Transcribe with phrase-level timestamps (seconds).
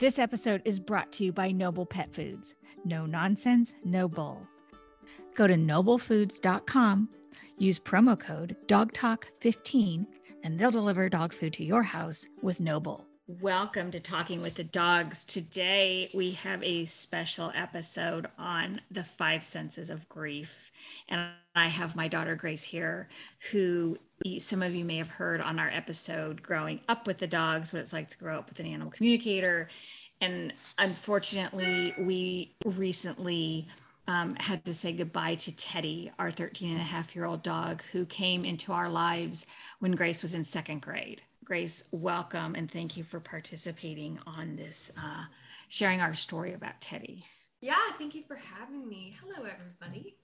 [0.00, 2.54] This episode is brought to you by Noble Pet Foods.
[2.86, 4.48] No nonsense, no bull.
[5.34, 7.10] Go to noblefoods.com,
[7.58, 10.06] use promo code DOGTALK15,
[10.42, 13.09] and they'll deliver dog food to your house with Noble.
[13.38, 15.24] Welcome to Talking with the Dogs.
[15.24, 20.72] Today we have a special episode on the five senses of grief.
[21.08, 23.06] And I have my daughter Grace here,
[23.52, 23.98] who
[24.38, 27.82] some of you may have heard on our episode growing up with the dogs, what
[27.82, 29.68] it's like to grow up with an animal communicator.
[30.20, 33.68] And unfortunately, we recently
[34.08, 37.82] um, had to say goodbye to Teddy, our 13 and a half year old dog,
[37.92, 39.46] who came into our lives
[39.78, 41.22] when Grace was in second grade.
[41.50, 45.24] Grace, welcome and thank you for participating on this, uh,
[45.66, 47.24] sharing our story about Teddy.
[47.60, 49.16] Yeah, thank you for having me.
[49.20, 50.14] Hello, everybody.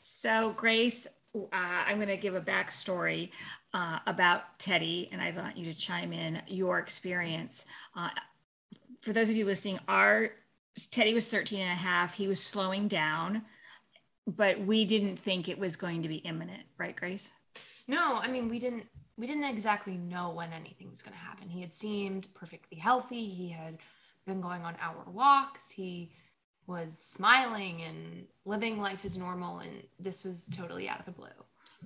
[0.00, 3.30] So, Grace, uh, I'm going to give a backstory
[3.74, 7.66] uh, about Teddy, and I want you to chime in your experience.
[7.96, 8.10] Uh,
[9.00, 10.30] for those of you listening, our
[10.92, 12.14] Teddy was 13 and a half.
[12.14, 13.42] He was slowing down,
[14.24, 17.28] but we didn't think it was going to be imminent, right, Grace?
[17.88, 18.86] No, I mean, we didn't
[19.18, 21.48] we didn't exactly know when anything was going to happen.
[21.48, 23.28] He had seemed perfectly healthy.
[23.28, 23.78] He had
[24.26, 25.68] been going on hour walks.
[25.68, 26.12] He
[26.68, 29.58] was smiling and living life as normal.
[29.58, 31.28] And this was totally out of the blue.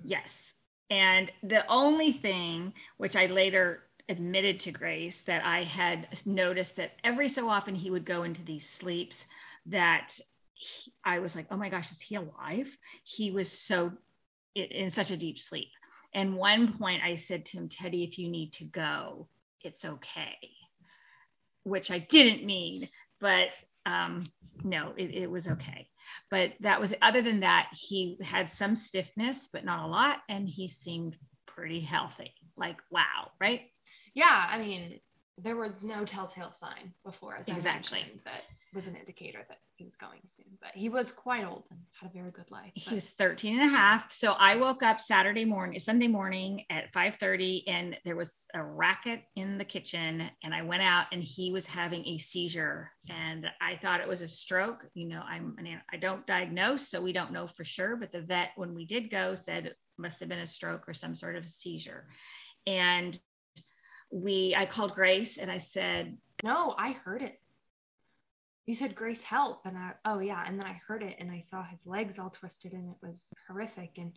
[0.05, 0.53] Yes.
[0.91, 6.93] And the only thing, which I later admitted to Grace, that I had noticed that
[7.03, 9.27] every so often he would go into these sleeps
[9.67, 10.19] that
[10.53, 12.77] he, I was like, oh my gosh, is he alive?
[13.05, 13.93] He was so
[14.55, 15.69] in such a deep sleep.
[16.15, 19.29] And one point I said to him, Teddy, if you need to go,
[19.63, 20.37] it's okay,
[21.63, 22.89] which I didn't mean,
[23.21, 23.49] but
[23.87, 24.25] um,
[24.63, 25.89] no, it, it was okay.
[26.31, 30.19] But that was, other than that, he had some stiffness, but not a lot.
[30.29, 32.35] And he seemed pretty healthy.
[32.57, 33.63] Like, wow, right?
[34.15, 34.49] Yeah.
[34.51, 35.01] I mean,
[35.39, 37.99] there was no telltale sign before, as exactly.
[37.99, 38.43] I mentioned, that
[38.75, 40.47] was an indicator that he was going soon.
[40.61, 42.73] But he was quite old and had a very good life.
[42.75, 42.83] But.
[42.83, 44.13] He was 13 and a half.
[44.13, 49.23] So I woke up Saturday morning, Sunday morning at 5:30, and there was a racket
[49.37, 50.31] in the kitchen.
[50.43, 52.91] And I went out and he was having a seizure.
[53.09, 54.87] And I thought it was a stroke.
[54.95, 57.97] You know, I'm an, I don't diagnose, so we don't know for sure.
[57.97, 60.95] But the vet, when we did go, said it must have been a stroke or
[60.95, 62.07] some sort of seizure.
[62.67, 63.19] And
[64.11, 67.42] we I called Grace and I said, No, I heard it.
[68.67, 69.63] You said Grace help.
[69.65, 70.45] And I oh yeah.
[70.47, 73.29] And then I heard it and I saw his legs all twisted and it was
[73.49, 73.99] horrific.
[73.99, 74.13] And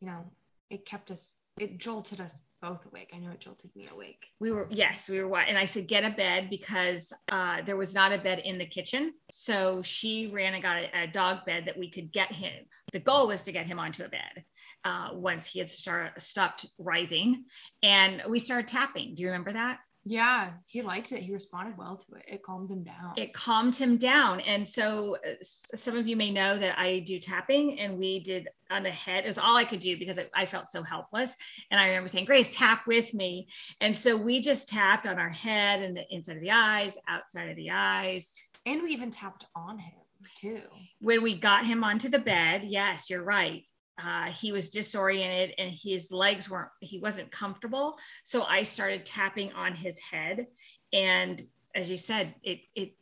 [0.00, 0.24] you know,
[0.70, 3.10] it kept us it jolted us both awake.
[3.12, 4.24] I know it jolted me awake.
[4.40, 7.76] We were yes, we were what and I said get a bed because uh, there
[7.76, 9.12] was not a bed in the kitchen.
[9.30, 12.64] So she ran and got a, a, dog bed that we could get him.
[12.92, 14.44] The goal was to get him onto a bed
[14.84, 17.44] uh, once he had start, stopped writhing,
[17.82, 19.14] and we started tapping.
[19.14, 19.80] Do you remember that?
[20.04, 21.22] Yeah, he liked it.
[21.22, 22.24] He responded well to it.
[22.26, 23.14] It calmed him down.
[23.16, 24.40] It calmed him down.
[24.40, 28.48] And so uh, some of you may know that I do tapping and we did
[28.70, 29.24] on the head.
[29.24, 31.36] It was all I could do because I felt so helpless.
[31.70, 33.46] And I remember saying, Grace, tap with me.
[33.80, 37.50] And so we just tapped on our head and the inside of the eyes, outside
[37.50, 38.34] of the eyes.
[38.66, 39.94] And we even tapped on him
[40.36, 40.62] too.
[41.00, 43.64] When we got him onto the bed, yes, you're right
[43.98, 47.98] uh, he was disoriented and his legs weren't he wasn't comfortable.
[48.24, 50.46] So i started tapping on his head
[50.92, 51.40] and
[51.74, 52.94] as you said it it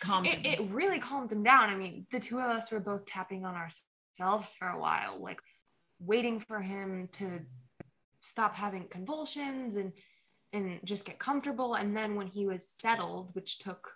[0.00, 1.70] calmed it, it really calmed him down.
[1.70, 5.40] I mean the two of us were both tapping on ourselves for a while like
[5.98, 7.40] waiting for him to
[8.20, 9.92] stop having convulsions and
[10.52, 11.74] and just get comfortable.
[11.74, 13.90] And then when he was settled which took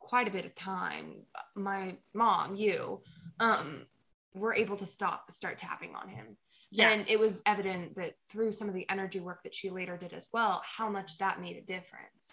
[0.00, 1.22] quite a bit of time
[1.54, 3.00] my mom you
[3.38, 3.86] um
[4.34, 6.36] were able to stop start tapping on him
[6.70, 6.90] yeah.
[6.90, 10.12] and it was evident that through some of the energy work that she later did
[10.12, 12.32] as well how much that made a difference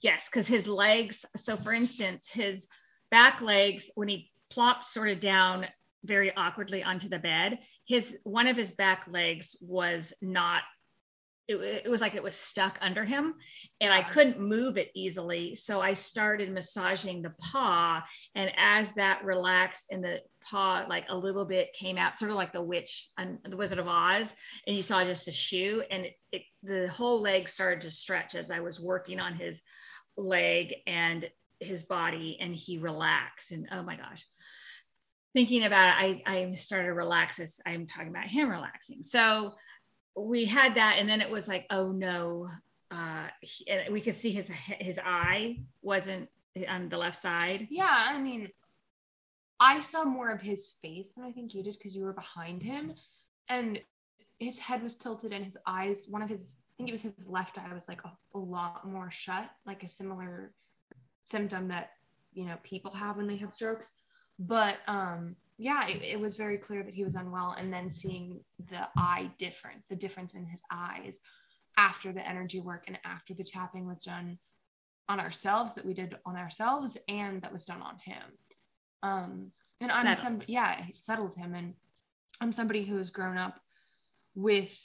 [0.00, 2.66] yes because his legs so for instance his
[3.10, 5.66] back legs when he plopped sort of down
[6.04, 10.62] very awkwardly onto the bed his one of his back legs was not
[11.48, 13.34] it, it was like it was stuck under him
[13.80, 15.54] and I couldn't move it easily.
[15.54, 18.04] So I started massaging the paw.
[18.34, 22.36] And as that relaxed and the paw, like a little bit came out, sort of
[22.36, 24.34] like the witch and the Wizard of Oz,
[24.66, 28.34] and you saw just a shoe, and it, it, the whole leg started to stretch
[28.34, 29.62] as I was working on his
[30.16, 31.28] leg and
[31.60, 33.52] his body, and he relaxed.
[33.52, 34.24] And oh my gosh
[35.34, 39.02] thinking about it, I, I started to relax as I'm talking about him relaxing.
[39.02, 39.54] So
[40.16, 42.48] we had that and then it was like oh no
[42.90, 46.28] uh he, and we could see his his eye wasn't
[46.68, 48.48] on the left side yeah i mean
[49.60, 52.62] i saw more of his face than i think you did because you were behind
[52.62, 52.92] him
[53.48, 53.80] and
[54.38, 57.28] his head was tilted and his eyes one of his I think it was his
[57.28, 60.52] left eye was like a, a lot more shut, like a similar
[61.24, 61.90] symptom that
[62.32, 63.90] you know people have when they have strokes.
[64.38, 68.40] But um, yeah, it, it was very clear that he was unwell, and then seeing
[68.70, 71.20] the eye different, the difference in his eyes
[71.76, 74.38] after the energy work and after the tapping was done
[75.08, 78.22] on ourselves that we did on ourselves and that was done on him.
[79.02, 81.54] Um, and I'm some, yeah, it settled him.
[81.54, 81.74] And
[82.40, 83.60] I'm somebody who has grown up
[84.34, 84.76] with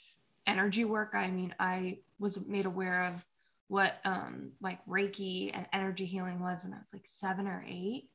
[0.46, 1.14] energy work.
[1.14, 3.24] I mean, I was made aware of
[3.68, 8.08] what um like Reiki and energy healing was when I was like seven or eight.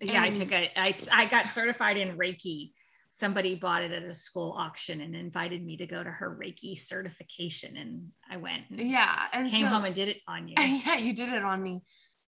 [0.00, 2.72] Yeah, I took a I I got certified in Reiki.
[3.10, 6.78] Somebody bought it at a school auction and invited me to go to her Reiki
[6.78, 8.64] certification, and I went.
[8.70, 10.54] And yeah, and came so, home and did it on you.
[10.58, 11.82] Yeah, you did it on me,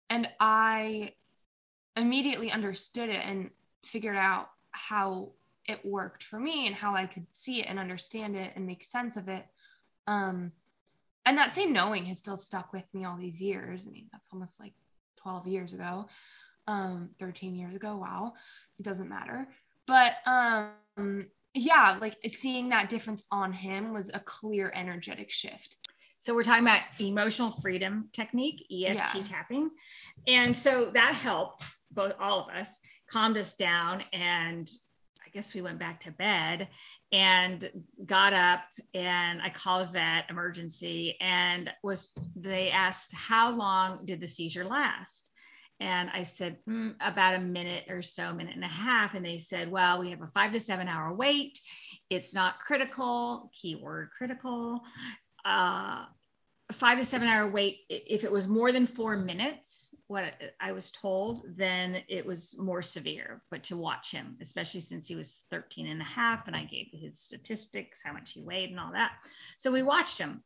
[0.09, 1.13] and I
[1.97, 3.49] immediately understood it and
[3.85, 5.31] figured out how
[5.67, 8.83] it worked for me and how I could see it and understand it and make
[8.83, 9.45] sense of it.
[10.07, 10.51] Um,
[11.25, 13.85] and that same knowing has still stuck with me all these years.
[13.85, 14.73] I mean, that's almost like
[15.21, 16.07] 12 years ago,
[16.69, 17.97] um, 13 years ago.
[17.97, 18.33] Wow.
[18.77, 19.47] It doesn't matter.
[19.87, 21.25] But um,
[21.55, 25.77] yeah, like seeing that difference on him was a clear energetic shift.
[26.19, 29.23] So we're talking about emotional freedom technique, EFT yeah.
[29.23, 29.71] tapping.
[30.27, 32.79] And so that helped both all of us,
[33.09, 34.69] calmed us down and
[35.25, 36.69] I guess we went back to bed
[37.11, 37.69] and
[38.05, 38.61] got up
[38.95, 44.65] and I called a vet emergency and was they asked how long did the seizure
[44.65, 45.31] last?
[45.79, 49.13] And I said mm, about a minute or so, minute and a half.
[49.13, 51.59] And they said, well, we have a five to seven hour wait.
[52.09, 54.81] It's not critical, keyword critical.
[55.45, 56.05] Uh,
[56.71, 60.91] five to seven hour wait if it was more than four minutes what i was
[60.91, 65.87] told then it was more severe but to watch him especially since he was 13
[65.87, 69.13] and a half and i gave his statistics how much he weighed and all that
[69.57, 70.43] so we watched him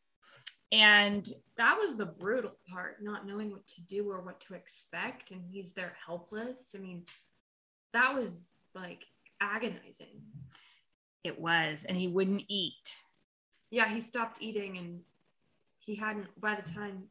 [0.74, 5.30] and that was the brutal part not knowing what to do or what to expect.
[5.30, 6.74] And he's there helpless.
[6.76, 7.04] I mean
[7.92, 9.04] that was like
[9.40, 10.20] agonizing.
[11.22, 11.84] It was.
[11.84, 12.98] And he wouldn't eat.
[13.70, 15.00] Yeah he stopped eating and
[15.78, 17.04] he hadn't by the time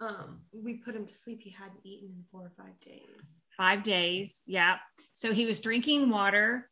[0.00, 3.44] um, we put him to sleep he hadn't eaten in four or five days.
[3.54, 4.42] Five days.
[4.46, 4.76] Yeah
[5.14, 6.70] so he was drinking water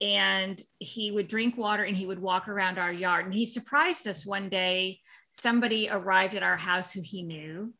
[0.00, 4.06] and he would drink water and he would walk around our yard and he surprised
[4.06, 4.98] us one day
[5.30, 7.72] somebody arrived at our house who he knew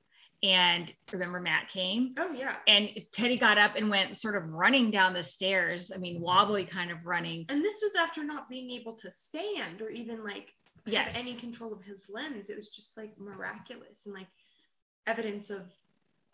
[0.43, 2.14] and remember Matt came?
[2.19, 2.56] Oh yeah.
[2.67, 5.93] And Teddy got up and went sort of running down the stairs.
[5.94, 7.44] I mean, wobbly kind of running.
[7.50, 10.55] And this was after not being able to stand or even like
[10.87, 11.19] yes.
[11.19, 12.49] any control of his limbs.
[12.49, 14.28] It was just like miraculous and like
[15.06, 15.70] evidence of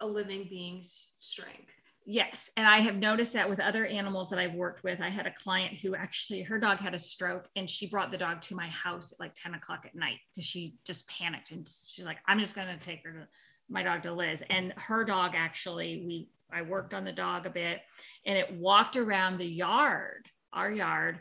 [0.00, 1.74] a living being's strength.
[2.08, 2.50] Yes.
[2.56, 5.00] And I have noticed that with other animals that I've worked with.
[5.00, 8.16] I had a client who actually, her dog had a stroke and she brought the
[8.16, 11.50] dog to my house at like 10 o'clock at night because she just panicked.
[11.50, 13.26] And she's like, I'm just going to take her to
[13.68, 14.40] my dog to Liz.
[14.50, 17.80] And her dog actually, we, I worked on the dog a bit
[18.24, 21.18] and it walked around the yard, our yard,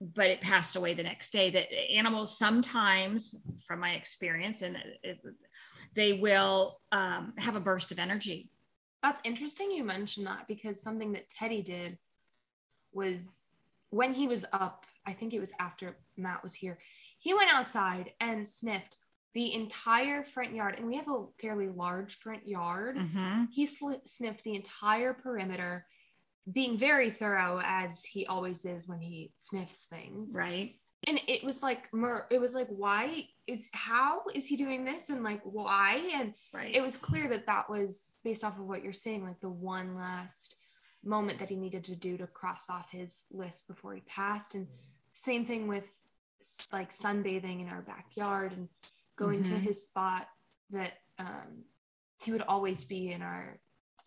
[0.00, 1.50] but it passed away the next day.
[1.50, 3.34] That animals sometimes,
[3.66, 5.20] from my experience, and it,
[5.94, 8.48] they will um, have a burst of energy.
[9.02, 11.98] That's interesting you mentioned that because something that Teddy did
[12.92, 13.50] was
[13.90, 16.78] when he was up, I think it was after Matt was here,
[17.18, 18.96] he went outside and sniffed
[19.34, 20.76] the entire front yard.
[20.78, 22.96] And we have a fairly large front yard.
[22.96, 23.44] Mm-hmm.
[23.50, 25.86] He sl- sniffed the entire perimeter
[26.50, 30.32] being very thorough as he always is when he sniffs things.
[30.34, 30.76] Right.
[31.06, 31.88] And it was like
[32.30, 36.74] it was like why is how is he doing this and like why and right.
[36.74, 39.96] it was clear that that was based off of what you're saying like the one
[39.96, 40.56] last
[41.04, 44.68] moment that he needed to do to cross off his list before he passed and
[45.12, 45.84] same thing with
[46.72, 48.68] like sunbathing in our backyard and
[49.16, 49.54] going mm-hmm.
[49.54, 50.26] to his spot
[50.70, 51.64] that um,
[52.22, 53.58] he would always be in our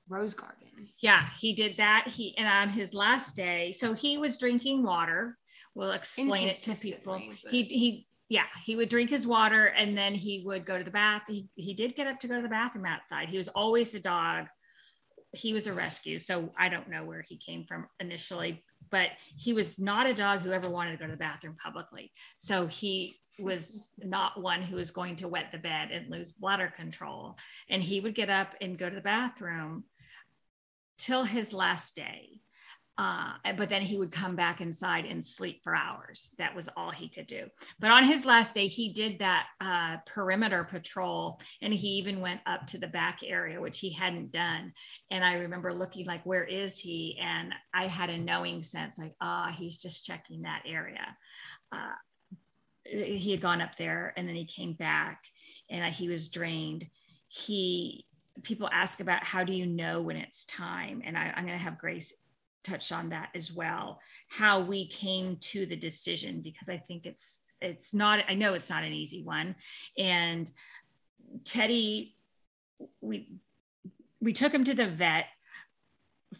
[0.07, 0.67] rose garden.
[0.99, 2.07] Yeah, he did that.
[2.07, 5.37] He and on his last day, so he was drinking water.
[5.75, 7.21] We'll explain it to people.
[7.43, 7.51] But...
[7.51, 10.91] He he yeah, he would drink his water and then he would go to the
[10.91, 11.23] bath.
[11.27, 13.29] He he did get up to go to the bathroom outside.
[13.29, 14.47] He was always a dog.
[15.33, 19.51] He was a rescue, so I don't know where he came from initially, but he
[19.51, 22.13] was not a dog who ever wanted to go to the bathroom publicly.
[22.37, 26.71] So he was not one who was going to wet the bed and lose bladder
[26.73, 27.37] control.
[27.69, 29.83] And he would get up and go to the bathroom
[30.97, 32.39] till his last day.
[32.97, 36.29] Uh, but then he would come back inside and sleep for hours.
[36.37, 37.47] That was all he could do.
[37.77, 42.39] But on his last day, he did that uh, perimeter patrol and he even went
[42.45, 44.71] up to the back area, which he hadn't done.
[45.11, 47.19] And I remember looking like, where is he?
[47.21, 51.17] And I had a knowing sense like, ah, oh, he's just checking that area.
[51.73, 51.95] Uh,
[52.85, 55.25] he had gone up there and then he came back
[55.69, 56.85] and he was drained.
[57.27, 58.05] He
[58.43, 61.63] people ask about how do you know when it's time, and I, I'm going to
[61.63, 62.13] have Grace
[62.65, 63.99] touch on that as well.
[64.29, 68.23] How we came to the decision because I think it's it's not.
[68.27, 69.55] I know it's not an easy one,
[69.97, 70.49] and
[71.43, 72.15] Teddy,
[73.01, 73.29] we
[74.21, 75.25] we took him to the vet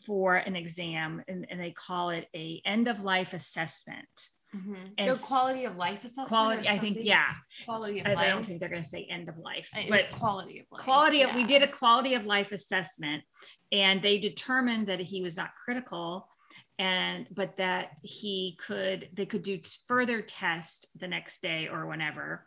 [0.06, 4.76] for an exam and, and they call it a end of life assessment Mm-hmm.
[4.98, 6.28] And so quality of life assessment.
[6.30, 7.34] Quality, I think, yeah.
[7.66, 8.20] Quality of I, life.
[8.20, 10.84] I don't think they're going to say end of life, it but quality of life.
[10.84, 11.30] Quality of.
[11.30, 11.36] Yeah.
[11.36, 13.24] We did a quality of life assessment,
[13.72, 16.28] and they determined that he was not critical,
[16.80, 19.10] and but that he could.
[19.14, 22.46] They could do further test the next day or whenever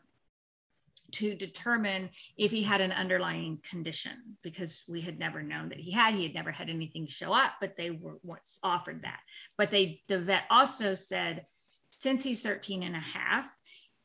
[1.10, 4.12] to determine if he had an underlying condition
[4.42, 7.52] because we had never known that he had he had never had anything show up
[7.60, 9.20] but they were once offered that
[9.56, 11.46] but they the vet also said
[11.90, 13.54] since he's 13 and a half,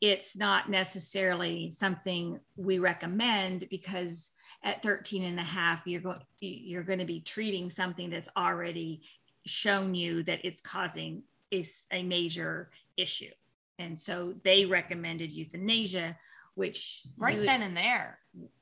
[0.00, 4.30] it's not necessarily something we recommend because
[4.62, 9.02] at 13 and a half, you're going, you're going to be treating something that's already
[9.46, 13.30] shown you that it's causing is a major issue.
[13.78, 16.16] And so they recommended euthanasia,
[16.54, 18.18] which right you, then and there.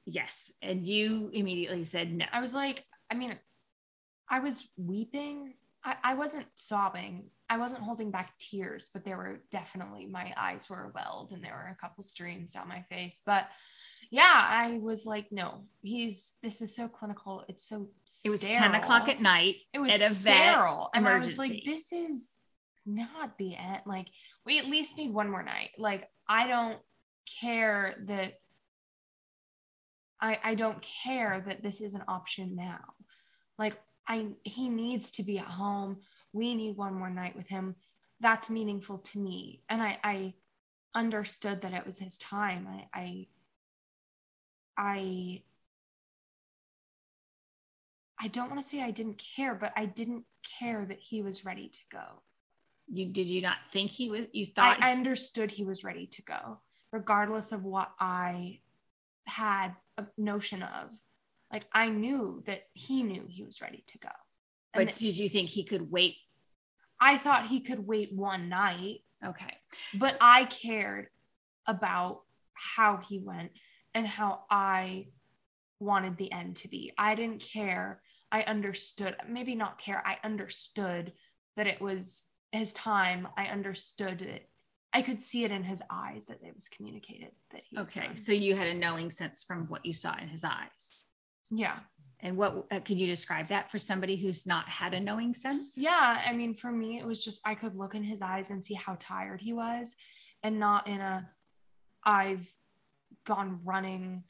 [0.07, 0.53] Yes.
[0.63, 2.27] And you immediately said no.
[2.33, 3.37] I was like, I mean,
[4.29, 5.55] I was weeping.
[5.85, 10.71] I, I wasn't sobbing I wasn't holding back tears, but there were definitely my eyes
[10.71, 13.21] were welled and there were a couple streams down my face.
[13.27, 13.47] But
[14.11, 17.45] yeah, I was like, no, he's this is so clinical.
[17.49, 18.39] It's so sterile.
[18.39, 19.57] it was 10 o'clock at night.
[19.75, 20.89] It was at a sterile.
[20.95, 21.37] and emergency.
[21.39, 22.37] I was like, this is
[22.87, 23.81] not the end.
[23.85, 24.07] Like,
[24.47, 25.73] we at least need one more night.
[25.77, 26.79] Like, I don't
[27.41, 28.33] care that
[30.23, 32.81] I I don't care that this is an option now.
[33.59, 35.99] Like I he needs to be at home.
[36.33, 37.77] We need one more night with him.
[38.21, 39.63] That's meaningful to me.
[39.69, 40.35] And i i
[40.95, 42.69] understood that it was his time.
[42.69, 43.27] I i
[44.77, 45.43] i,
[48.21, 50.25] I don't want to say i didn't care but i didn't
[50.59, 52.05] care that he was ready to go.
[52.89, 56.07] You did you not think he was you thought I, I understood he was ready
[56.07, 56.59] to go
[56.93, 58.61] regardless of what i
[59.27, 60.91] had a notion of
[61.53, 64.09] like i knew that he knew he was ready to go
[64.75, 66.17] but did you think he could wait?
[67.01, 69.01] I thought he could wait one night.
[69.25, 69.55] Okay.
[69.95, 71.09] But I cared
[71.67, 72.23] about
[72.55, 73.53] how he went
[73.95, 75.09] and how I
[75.81, 76.93] wanted the end to be.
[76.97, 78.01] I didn't care.
[78.31, 80.03] I understood, maybe not care.
[80.07, 81.13] I understood
[81.57, 83.29] that it was his time.
[83.37, 84.49] I understood that
[84.95, 88.15] I could see it in his eyes that it was communicated that he Okay.
[88.15, 91.05] So you had a knowing sense from what you saw in his eyes.
[91.51, 91.79] Yeah.
[92.21, 95.77] And what uh, could you describe that for somebody who's not had a knowing sense?
[95.77, 98.65] Yeah, I mean, for me, it was just I could look in his eyes and
[98.65, 99.97] see how tired he was,
[100.45, 101.29] and not in a
[102.05, 102.49] I've
[103.25, 104.23] gone running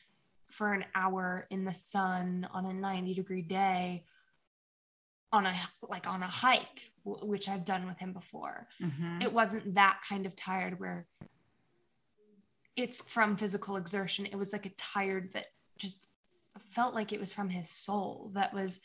[0.51, 4.05] for an hour in the sun on a 90 degree day
[5.33, 5.55] on a
[5.89, 9.23] like on a hike which i've done with him before mm-hmm.
[9.23, 11.07] it wasn't that kind of tired where
[12.77, 15.47] it's from physical exertion it was like a tired that
[15.79, 16.07] just
[16.75, 18.81] felt like it was from his soul that was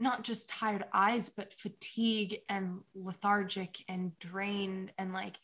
[0.00, 5.36] not just tired eyes but fatigue and lethargic and drained and like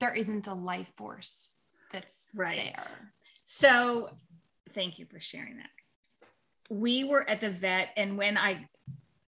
[0.00, 1.56] there isn't a life force
[1.92, 2.74] that's right.
[2.76, 3.12] there.
[3.44, 4.10] So
[4.74, 5.70] thank you for sharing that.
[6.70, 8.68] We were at the vet and when i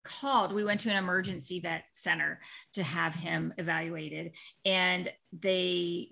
[0.03, 2.41] called we went to an emergency vet center
[2.73, 4.35] to have him evaluated
[4.65, 6.09] and they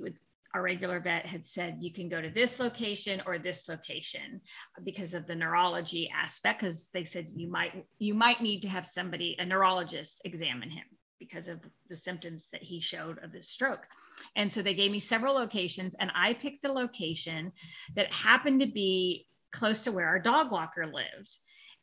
[0.58, 4.40] our regular vet had said you can go to this location or this location
[4.84, 8.84] because of the neurology aspect because they said you might you might need to have
[8.84, 10.84] somebody a neurologist examine him
[11.20, 13.86] because of the symptoms that he showed of this stroke
[14.34, 17.52] and so they gave me several locations and i picked the location
[17.94, 21.36] that happened to be close to where our dog walker lived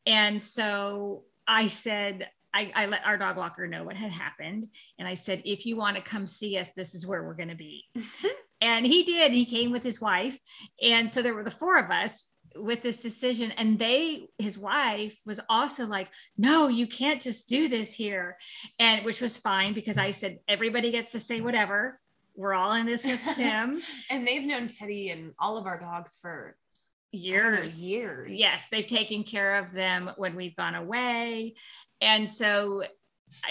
[0.05, 4.69] and so i said I, I, let our dog walker know what had happened.
[4.97, 7.49] And I said, if you want to come see us, this is where we're going
[7.49, 7.83] to be.
[8.61, 9.31] And he did.
[9.31, 10.39] He came with his wife.
[10.81, 13.51] And so there were the four of us with this decision.
[13.51, 18.37] And they, his wife was also like, no, you can't just do this here.
[18.79, 21.99] And which was fine because I said, everybody gets to say whatever.
[22.35, 23.81] We're all in this with him.
[24.09, 26.55] and they've known Teddy and all of our dogs for
[27.11, 27.81] years.
[27.81, 28.31] Know, years.
[28.33, 28.63] Yes.
[28.71, 31.55] They've taken care of them when we've gone away.
[32.01, 32.83] And so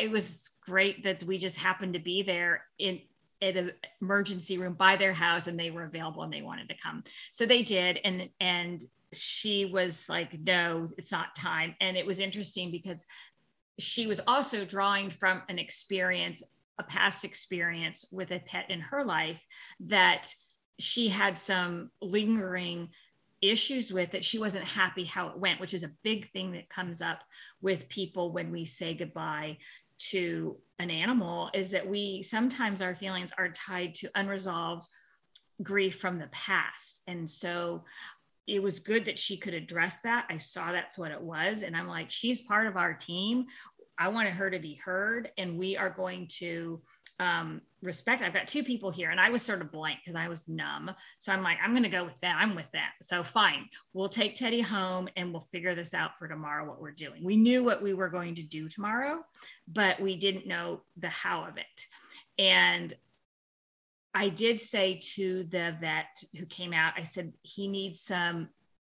[0.00, 3.00] it was great that we just happened to be there in
[3.44, 6.74] at an emergency room by their house and they were available and they wanted to
[6.82, 7.04] come.
[7.30, 8.00] So they did.
[8.04, 8.82] And and
[9.12, 11.74] she was like no it's not time.
[11.80, 13.04] And it was interesting because
[13.78, 16.42] she was also drawing from an experience
[16.78, 19.40] a past experience with a pet in her life
[19.78, 20.32] that
[20.80, 22.88] she had some lingering
[23.40, 26.68] issues with that she wasn't happy how it went which is a big thing that
[26.68, 27.22] comes up
[27.60, 29.56] with people when we say goodbye
[30.10, 34.86] to an animal is that we sometimes our feelings are tied to unresolved
[35.62, 37.00] grief from the past.
[37.06, 37.84] And so
[38.46, 40.26] it was good that she could address that.
[40.28, 41.62] I saw that's what it was.
[41.62, 43.46] And i'm like she's part of our team.
[43.96, 45.30] I wanted her to be heard.
[45.38, 46.80] And we are going to
[47.20, 48.22] um, respect.
[48.22, 50.90] I've got two people here, and I was sort of blank because I was numb.
[51.18, 52.36] So I'm like, I'm going to go with that.
[52.38, 52.92] I'm with that.
[53.02, 56.66] So fine, we'll take Teddy home and we'll figure this out for tomorrow.
[56.68, 57.22] What we're doing.
[57.24, 59.24] We knew what we were going to do tomorrow,
[59.68, 61.86] but we didn't know the how of it.
[62.38, 62.92] And
[64.14, 68.48] I did say to the vet who came out, I said he needs some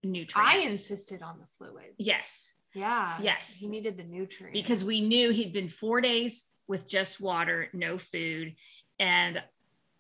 [0.03, 0.36] nutrients.
[0.36, 1.96] I insisted on the fluids.
[1.98, 2.51] Yes.
[2.74, 3.17] Yeah.
[3.22, 3.58] Yes.
[3.60, 7.98] He needed the nutrients because we knew he'd been four days with just water, no
[7.98, 8.53] food.
[8.99, 9.41] And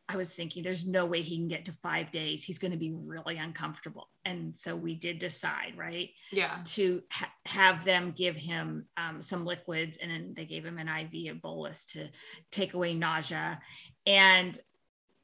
[0.09, 2.43] I was thinking, there's no way he can get to five days.
[2.43, 4.09] He's going to be really uncomfortable.
[4.23, 6.11] And so we did decide, right?
[6.31, 6.59] Yeah.
[6.65, 9.97] To ha- have them give him um, some liquids.
[10.01, 12.07] And then they gave him an IV, a bolus to
[12.51, 13.59] take away nausea.
[14.05, 14.57] And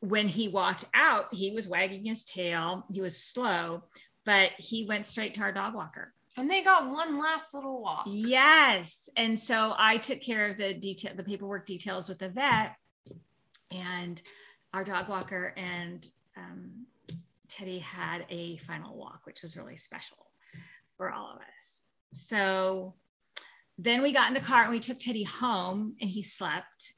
[0.01, 2.85] when he walked out, he was wagging his tail.
[2.91, 3.83] He was slow,
[4.25, 6.13] but he went straight to our dog walker.
[6.35, 8.05] And they got one last little walk.
[8.07, 9.07] Yes.
[9.15, 12.75] And so I took care of the detail, the paperwork details with the vet
[13.73, 14.21] and
[14.73, 16.85] our dog walker and um,
[17.47, 20.17] Teddy had a final walk, which was really special
[20.97, 21.81] for all of us.
[22.11, 22.95] So
[23.77, 26.93] then we got in the car and we took Teddy home and he slept.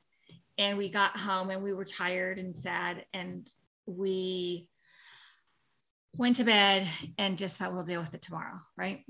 [0.58, 3.06] And we got home and we were tired and sad.
[3.14, 3.50] And
[3.86, 4.70] we
[6.16, 8.58] went to bed and just thought we'll deal with it tomorrow.
[8.78, 9.04] Right.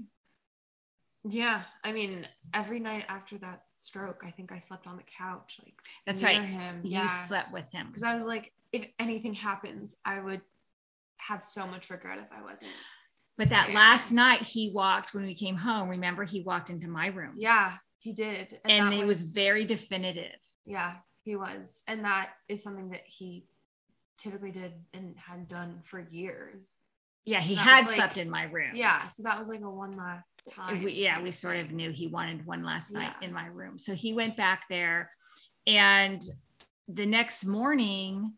[1.27, 5.59] Yeah, I mean, every night after that stroke, I think I slept on the couch,
[5.63, 5.73] like
[6.05, 6.39] that's right.
[6.39, 10.41] Him, you yeah, slept with him because I was like, if anything happens, I would
[11.17, 12.71] have so much regret if I wasn't.
[13.37, 13.75] But that Yeah.
[13.75, 15.89] last night he walked when we came home.
[15.89, 17.33] Remember, he walked into my room.
[17.37, 20.39] Yeah, he did, And that it was very definitive.
[20.65, 23.47] yeah, he was, and that is something that he
[24.17, 26.81] typically did and had done for years.
[27.25, 28.75] Yeah, he had like- slept in my room.
[28.75, 30.83] Yeah, so that was like a one last time.
[30.83, 33.27] We, yeah, we sort of knew he wanted one last night Yeah.
[33.27, 33.79] in my room.
[33.79, 35.09] So he went back there.
[35.65, 36.21] And
[36.87, 38.33] the next morning,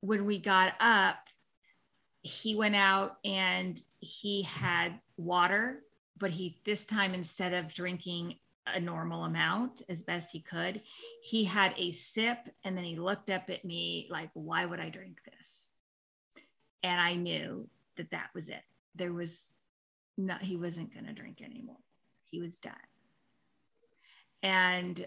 [0.00, 1.16] when we got up,
[2.22, 5.82] he went out and he had water,
[6.18, 8.34] but he, this time, instead of drinking
[8.66, 10.82] a normal amount as best he could,
[11.22, 14.90] he had a sip and then he looked up at me like, why would I
[14.90, 15.68] drink this?
[16.82, 17.66] And I knew
[17.98, 18.62] that that was it.
[18.94, 19.52] There was
[20.16, 21.76] not, he wasn't going to drink anymore.
[22.30, 22.72] He was done.
[24.42, 25.06] And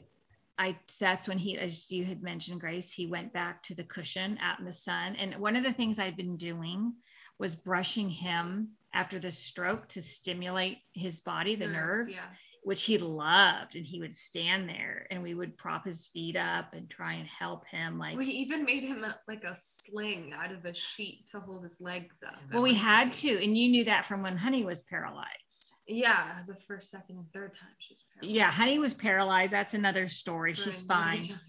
[0.57, 4.37] I, that's when he, as you had mentioned, Grace, he went back to the cushion
[4.41, 5.15] out in the sun.
[5.15, 6.93] And one of the things I'd been doing
[7.39, 12.27] was brushing him after the stroke to stimulate his body, the nerves, Yeah.
[12.63, 13.75] Which he loved.
[13.75, 17.27] And he would stand there and we would prop his feet up and try and
[17.27, 17.97] help him.
[17.97, 21.63] Like, We even made him a, like a sling out of a sheet to hold
[21.63, 22.35] his legs up.
[22.53, 23.43] well, we had to.
[23.43, 25.73] And you knew that from when Honey was paralyzed.
[25.87, 28.35] Yeah, the first, second, and third time she was paralyzed.
[28.35, 29.51] Yeah, Honey was paralyzed.
[29.53, 30.53] That's another story.
[30.53, 31.21] for She's another fine.
[31.27, 31.39] time.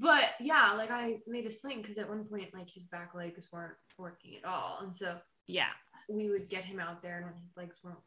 [0.00, 3.48] But yeah, like I made a sling because at one point, like his back legs
[3.52, 5.70] weren't working at all, and so Yeah,
[6.08, 7.98] we would get him out there, and when his legs weren't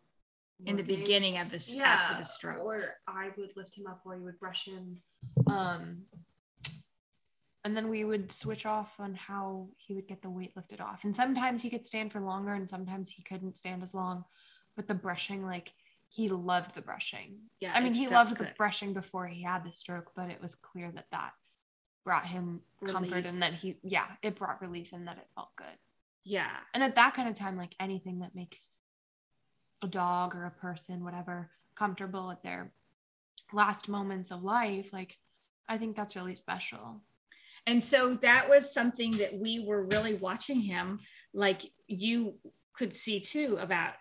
[0.66, 2.60] in the beginning of this after the stroke.
[2.64, 5.02] or I would lift him up, or he would brush him,
[5.48, 6.04] um,
[7.64, 11.04] and then we would switch off on how he would get the weight lifted off.
[11.04, 14.26] And sometimes he could stand for longer, and sometimes he couldn't stand as long.
[14.76, 15.74] But the brushing, like
[16.10, 17.38] he loved the brushing.
[17.60, 20.56] Yeah, I mean, he loved the brushing before he had the stroke, but it was
[20.56, 21.34] clear that that
[22.04, 25.68] brought him comfort and that he, yeah, it brought relief and that it felt good.
[26.24, 28.70] Yeah, And at that kind of time, like anything that makes
[29.82, 32.72] a dog or a person, whatever, comfortable at their
[33.54, 35.18] last moments of life, like
[35.68, 37.02] I think that's really special.
[37.68, 41.00] and so that was something that we were really watching him,
[41.34, 42.36] like you
[42.74, 43.94] could see too about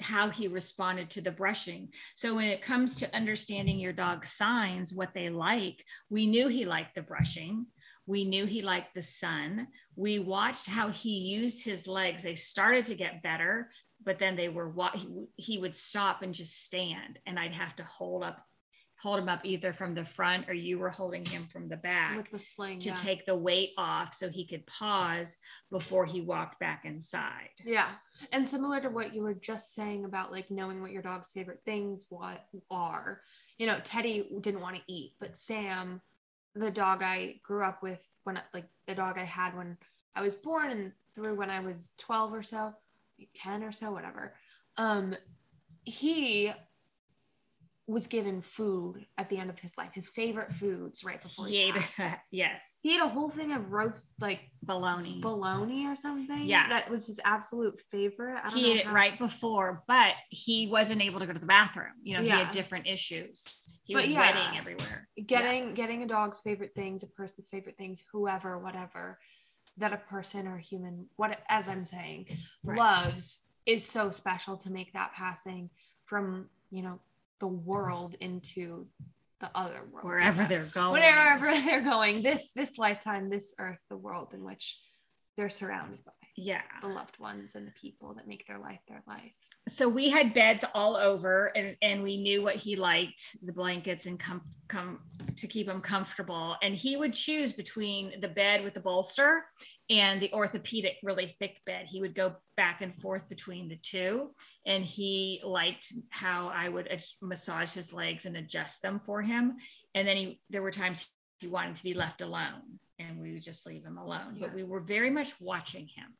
[0.00, 1.88] how he responded to the brushing.
[2.14, 6.64] So when it comes to understanding your dog's signs, what they like, we knew he
[6.64, 7.66] liked the brushing.
[8.06, 9.66] We knew he liked the sun.
[9.96, 12.22] We watched how he used his legs.
[12.22, 13.70] They started to get better,
[14.04, 17.74] but then they were what he, he would stop and just stand, and I'd have
[17.76, 18.44] to hold up,
[19.00, 22.16] hold him up either from the front or you were holding him from the back
[22.16, 22.78] With the sling.
[22.80, 22.94] to yeah.
[22.94, 25.36] take the weight off so he could pause
[25.70, 27.50] before he walked back inside.
[27.64, 27.90] Yeah.
[28.32, 31.60] And similar to what you were just saying about like knowing what your dog's favorite
[31.64, 33.20] things what are.
[33.58, 36.00] You know, Teddy didn't want to eat, but Sam
[36.58, 39.76] the dog I grew up with when like the dog I had when
[40.14, 42.72] I was born and through when I was 12 or so,
[43.34, 44.34] 10 or so, whatever.
[44.76, 45.14] Um,
[45.84, 46.52] he
[47.86, 51.52] was given food at the end of his life, his favorite foods right before he,
[51.56, 52.16] he ate passed.
[52.30, 52.78] yes.
[52.82, 55.20] He ate a whole thing of roast like Bologna.
[55.22, 56.42] bologna or something.
[56.44, 56.68] Yeah.
[56.68, 58.42] that was his absolute favorite.
[58.44, 61.38] I don't he ate it how- right before, but he wasn't able to go to
[61.40, 61.92] the bathroom.
[62.02, 63.70] You know, he had different issues.
[63.84, 64.20] He But was yeah.
[64.20, 65.08] wetting everywhere.
[65.26, 69.18] Getting getting a dog's favorite things, a person's favorite things, whoever, whatever
[69.78, 72.26] that a person or a human, what as I'm saying,
[72.64, 72.78] Right.
[72.78, 75.70] loves is so special to make that passing
[76.06, 77.00] from you know
[77.40, 78.86] the world into
[79.40, 80.92] the other world Wherever they're going.
[80.92, 84.78] wherever they're going this this lifetime this earth the world in which
[85.36, 86.62] they're surrounded by Yeah.
[86.82, 89.32] the loved ones and the people that make their life their life
[89.68, 94.06] so we had beds all over and, and we knew what he liked the blankets
[94.06, 95.00] and come come
[95.36, 96.56] to keep him comfortable.
[96.62, 99.44] And he would choose between the bed with the bolster
[99.88, 101.86] and the orthopedic really thick bed.
[101.88, 104.30] He would go back and forth between the two.
[104.66, 109.56] And he liked how i would ad- massage his legs and adjust them for him.
[109.94, 111.08] And then he there were times
[111.40, 114.36] he wanted to be left alone and we would just leave him alone.
[114.40, 116.14] But we were very much watching him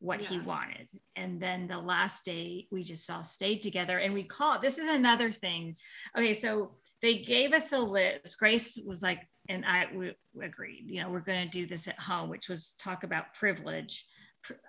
[0.00, 0.88] what he wanted.
[1.14, 4.62] And then the last day we just all stayed together and we called.
[4.62, 5.76] This is another thing.
[6.16, 8.38] Okay, so they gave us a list.
[8.38, 11.98] Grace was like, and I we agreed, you know, we're going to do this at
[11.98, 14.06] home, which was talk about privilege.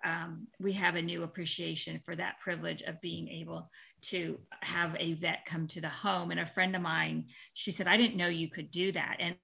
[0.04, 3.70] Um, we have a new appreciation for that privilege of being able
[4.02, 6.32] to have a vet come to the home.
[6.32, 9.17] And a friend of mine, she said, I didn't know you could do that.
[9.20, 9.36] And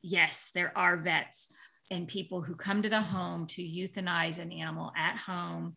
[0.00, 1.48] yes, there are vets
[1.90, 5.76] and people who come to the home to euthanize an animal at home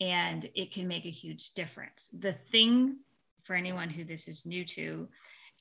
[0.00, 2.08] and it can make a huge difference.
[2.18, 2.98] The thing
[3.44, 5.08] for anyone who this is new to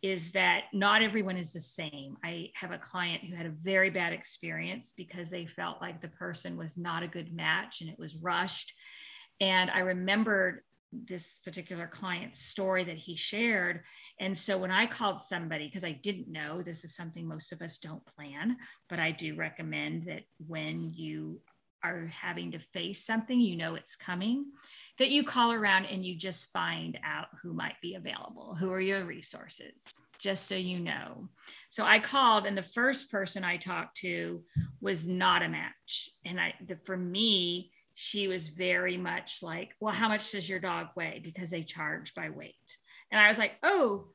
[0.02, 2.18] is that not everyone is the same.
[2.24, 6.10] I have a client who had a very bad experience because they felt like the
[6.10, 8.74] person was not a good match and it was rushed.
[9.40, 10.62] And i remembered
[11.08, 13.82] this particular client's story that he shared
[14.20, 17.62] and so when I called somebody, because I didn't know this is something most of
[17.62, 18.58] us don't plan,
[18.90, 21.42] but I do recommend that when you
[21.84, 24.46] are having to face something, you know it's coming,
[25.00, 28.80] that you call around and you just find out who might be available, who are
[28.80, 31.28] your resources, just so you know.
[31.70, 34.42] So I called, and the first person I talked to
[34.80, 36.10] was not a match.
[36.24, 40.60] And I, the, for me, she was very much like, well, how much does your
[40.60, 41.22] dog weigh?
[41.24, 42.78] Because they charge by weight.
[43.12, 44.08] And I was like, oh,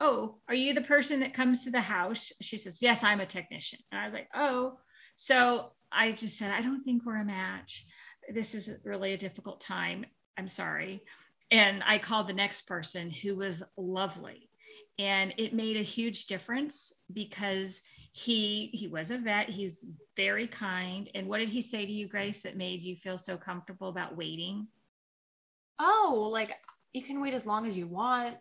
[0.00, 2.32] oh, are you the person that comes to the house?
[2.40, 3.80] She says, yes, I'm a technician.
[3.90, 4.78] And I was like, oh.
[5.16, 7.86] So I just said, I don't think we're a match.
[8.32, 10.06] This is really a difficult time.
[10.36, 11.02] I'm sorry.
[11.50, 14.48] And I called the next person who was lovely.
[14.98, 17.82] And it made a huge difference because
[18.16, 19.50] he he was a vet.
[19.50, 19.84] He was
[20.16, 21.10] very kind.
[21.16, 24.16] And what did he say to you grace that made you feel so comfortable about
[24.16, 24.68] waiting?
[25.80, 26.52] Oh like
[26.92, 28.36] you can wait as long as you want.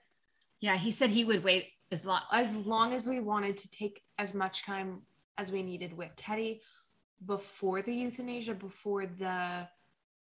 [0.59, 4.03] Yeah he said he would wait as long as long as we wanted to take
[4.19, 5.01] as much time
[5.39, 6.62] as we needed with Teddy
[7.25, 9.67] before the euthanasia, before the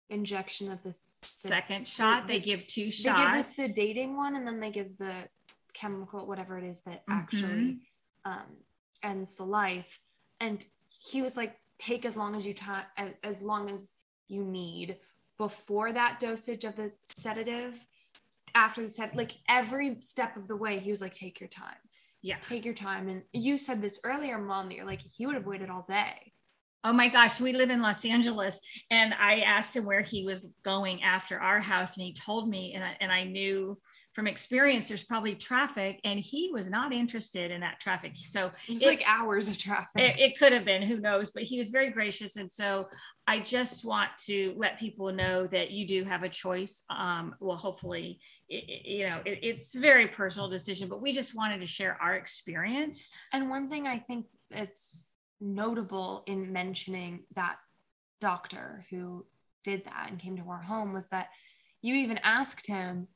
[0.08, 4.34] injection of the second shot they, they- give two shots they give the sedating one
[4.34, 5.12] and then they give the
[5.74, 7.12] chemical whatever it is that Mhm.
[7.14, 7.80] actually
[8.24, 8.46] um,
[9.02, 9.98] ends the life.
[10.40, 12.84] And he was like, take as long as you time
[13.24, 13.92] as long as
[14.28, 14.96] you need
[15.38, 17.84] before that dosage of the sedative.
[18.54, 21.76] After the set, like every step of the way, he was like, take your time
[22.22, 23.08] yeah take your time.
[23.08, 26.32] And you said this earlier, mom, that you're like, he would have waited all day.
[26.84, 28.58] Oh my gosh, we live in Los Angeles.
[28.90, 32.72] And I asked him where he was going after our house, and he told me,
[32.74, 33.78] and I, and I knew
[34.12, 38.12] from experience there's probably traffic, and he was not interested in that traffic.
[38.16, 39.88] So It was It- like hours of traffic.
[39.96, 42.36] it, it could have been, who knows, but he was very gracious.
[42.36, 42.88] And so
[43.26, 46.82] I just want to let people know that you do have a choice.
[46.90, 51.34] Um, well, hopefully, it, you know, it, it's a very personal decision, but we just
[51.34, 53.08] wanted to share our experience.
[53.32, 57.56] and one thing I think it's notable in mentioning that
[58.20, 59.24] doctor who
[59.64, 61.28] did that and came to our home was that
[61.80, 63.08] you even asked him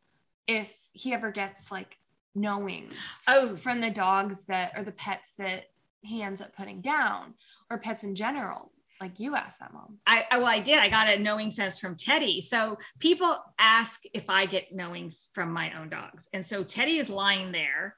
[0.47, 1.97] if he ever gets like
[2.35, 2.95] knowings
[3.27, 5.65] Oh, from the dogs that or the pets that
[6.03, 7.35] he ends up putting down
[7.71, 8.71] or pets in general.
[9.01, 9.99] Like you asked that mom.
[10.07, 10.79] I, I well, I did.
[10.79, 12.41] I got a knowing sense from Teddy.
[12.41, 17.11] So people ask if I get knowings from my own dogs, and so Teddy is
[17.11, 17.97] lying there,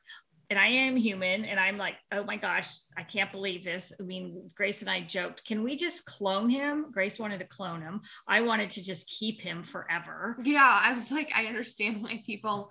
[0.51, 3.93] and I am human, and I'm like, oh my gosh, I can't believe this.
[3.99, 6.87] I mean, Grace and I joked, can we just clone him?
[6.91, 8.01] Grace wanted to clone him.
[8.27, 10.37] I wanted to just keep him forever.
[10.43, 12.71] Yeah, I was like, I understand why people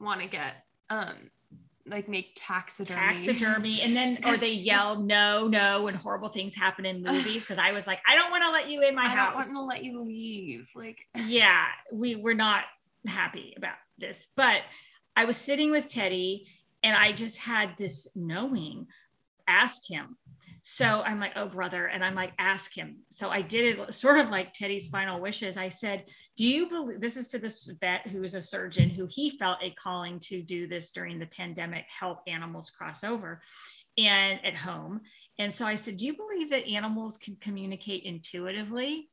[0.00, 0.54] want to get
[0.90, 1.30] um
[1.86, 2.98] like make taxidermy.
[2.98, 7.58] taxidermy and then or they yell no no when horrible things happen in movies because
[7.58, 9.12] i was like i don't want to let you in my house.
[9.12, 10.68] I don't want to let you leave.
[10.74, 12.64] Like yeah we were not
[13.06, 14.62] happy about this but
[15.14, 16.46] i was sitting with teddy
[16.84, 18.86] and i just had this knowing
[19.48, 20.16] ask him.
[20.62, 21.86] So i'm like oh brother.
[21.86, 22.98] And i'm like ask him.
[23.10, 25.56] So i did it sort of like teddy's final wishes.
[25.56, 26.04] I said
[26.36, 29.58] do you believe this is to this vet who is a surgeon who he felt
[29.62, 33.42] a calling to do this during the pandemic help animals cross over
[33.96, 35.00] and at home.
[35.38, 39.10] And so i said do you believe that animals can communicate intuitively?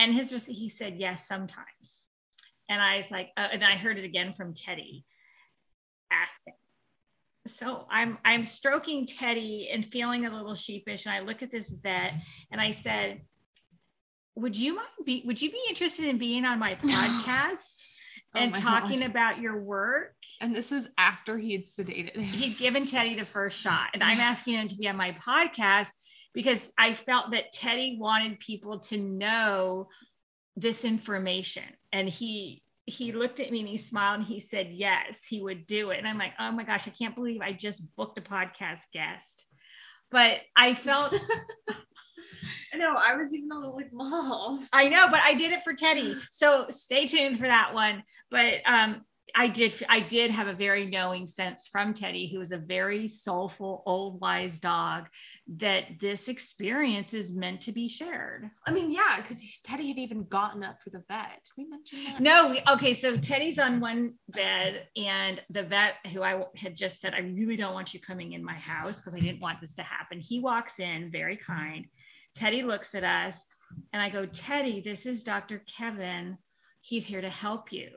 [0.00, 2.06] And his he said yes sometimes.
[2.70, 5.04] And I was like, uh, and I heard it again from Teddy.
[6.12, 6.54] Ask him.
[7.48, 11.70] So I'm I'm stroking Teddy and feeling a little sheepish, and I look at this
[11.70, 12.14] vet
[12.50, 13.22] and I said,
[14.36, 17.82] "Would you mind be Would you be interested in being on my oh podcast
[18.34, 19.10] Oh and my talking God.
[19.10, 22.22] about your work?" and this was after he had sedated him.
[22.22, 25.88] He'd given Teddy the first shot, and I'm asking him to be on my podcast
[26.34, 29.88] because I felt that Teddy wanted people to know
[30.56, 35.24] this information and he he looked at me and he smiled and he said yes
[35.24, 37.94] he would do it and i'm like oh my gosh i can't believe i just
[37.96, 39.44] booked a podcast guest
[40.10, 41.14] but i felt
[42.72, 42.94] I know.
[42.96, 44.68] I was even a little like, mom.
[44.72, 48.54] i know but i did it for teddy so stay tuned for that one but
[48.66, 49.02] um
[49.34, 53.06] i did i did have a very knowing sense from teddy who is a very
[53.06, 55.06] soulful old wise dog
[55.46, 60.24] that this experience is meant to be shared I mean, yeah, because Teddy had even
[60.24, 61.40] gotten up for the vet.
[61.56, 62.20] We mention that?
[62.20, 62.92] No, we, okay.
[62.92, 67.56] So Teddy's on one bed, and the vet who I had just said, I really
[67.56, 70.20] don't want you coming in my house because I didn't want this to happen.
[70.20, 71.86] He walks in, very kind.
[72.34, 73.46] Teddy looks at us,
[73.92, 75.62] and I go, Teddy, this is Dr.
[75.66, 76.38] Kevin.
[76.80, 77.90] He's here to help you.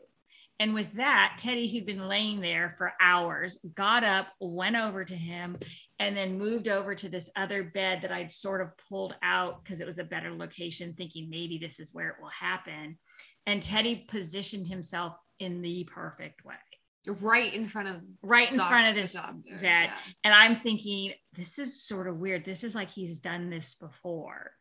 [0.62, 5.15] And with that, Teddy, who'd been laying there for hours, got up, went over to
[5.15, 5.58] him,
[5.97, 9.82] and then moved over to this other bed that I'd sort of pulled out because
[9.82, 13.00] it was a better location, thinking maybe this is where it will happen.
[13.47, 16.54] And Teddy positioned himself in the perfect way,
[17.08, 19.62] Right in front of right in doc- front of this doctor, vet.
[19.86, 19.93] yeah.
[20.24, 22.45] And I'm thinking, this is sort of weird.
[22.45, 24.52] This is like he's done this before,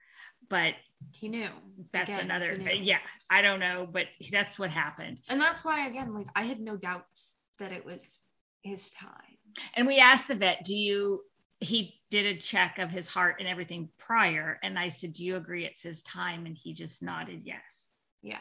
[0.50, 0.74] but
[1.12, 1.48] He knew.
[1.92, 2.98] that's Again, another, yeah,
[3.30, 5.18] I don't know, but that's what happened.
[5.28, 8.20] And that's why, again, like I had no doubts that it was
[8.62, 9.38] his time.
[9.74, 11.22] And we asked the vet, do you,
[11.60, 14.58] he did a check of his heart and everything prior.
[14.62, 16.44] And I said, do you agree it's his time?
[16.46, 17.92] And he just nodded yes.
[18.22, 18.38] Yeah.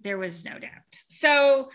[0.00, 0.70] There was no doubt.
[1.08, 1.70] So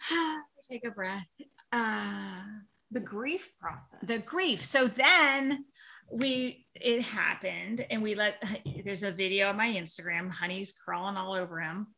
[0.70, 1.26] take a breath.
[1.72, 2.42] Uh,
[2.90, 3.98] The grief process.
[4.02, 4.64] the grief.
[4.64, 5.64] So then
[6.10, 8.42] we it happened and we let
[8.84, 11.88] there's a video on my Instagram, honey's crawling all over him.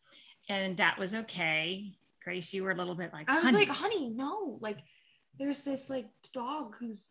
[0.48, 1.92] And that was okay.
[2.24, 3.58] Grace, you were a little bit like I was honey.
[3.66, 4.58] like, honey, no.
[4.60, 4.78] Like,
[5.38, 7.08] there's this like dog who's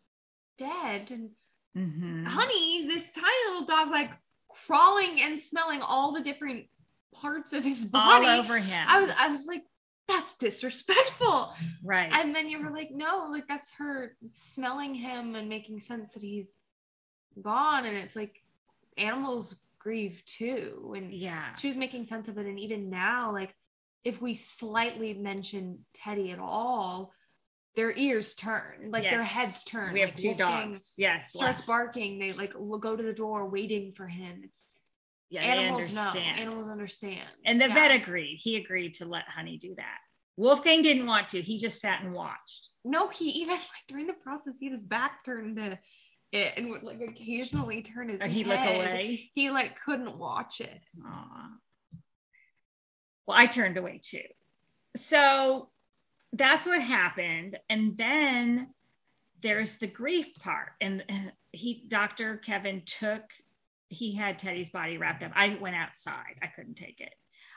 [0.58, 1.30] dead, and
[1.76, 2.26] Mhm.
[2.26, 4.10] honey, this tiny little dog, like
[4.66, 6.66] crawling and smelling all the different
[7.14, 8.26] parts of his all body.
[8.40, 8.86] over him.
[8.88, 9.62] I was, I was like,
[10.08, 11.54] that's disrespectful.
[11.84, 12.12] right.
[12.12, 16.22] And then you were like, no, like that's her smelling him and making sense that
[16.22, 16.52] he's
[17.42, 17.86] gone.
[17.86, 18.42] And it's like
[18.96, 20.94] animals grieve too.
[20.96, 21.54] And yeah.
[21.54, 22.46] she was making sense of it.
[22.46, 23.54] And even now, like
[24.04, 27.12] if we slightly mention Teddy at all,
[27.76, 29.92] their ears turn, like their heads turn.
[29.92, 30.94] We have like two Wolfgang dogs.
[30.98, 31.32] Yes.
[31.32, 32.18] Starts barking.
[32.18, 34.42] They like will go to the door waiting for him.
[34.44, 34.64] It's
[35.28, 36.00] Yeah, animals know.
[36.00, 36.40] understand.
[36.40, 37.28] Animals understand.
[37.44, 37.74] And the Yeah.
[37.74, 38.38] vet agreed.
[38.42, 39.98] He agreed to let Honey do that.
[40.36, 41.42] Wolfgang didn't want to.
[41.42, 42.70] He just sat and watched.
[42.84, 45.78] No, he even like during the process, he had his back turned to
[46.32, 48.76] it and would like occasionally turn his Or he'd look head.
[48.76, 49.30] away.
[49.34, 50.80] He like couldn't watch it.
[51.04, 51.48] Aw.
[53.26, 54.22] Well, I turned away too.
[54.96, 55.68] So
[56.32, 57.58] that's what happened.
[57.68, 58.68] And then
[59.42, 60.70] there's the grief part.
[60.80, 62.36] And, and he, Dr.
[62.36, 63.22] Kevin took,
[63.88, 65.32] he had Teddy's body wrapped up.
[65.34, 66.38] I went outside.
[66.42, 67.14] I couldn't take it.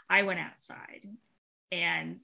[0.10, 1.08] I went outside.
[1.72, 2.20] And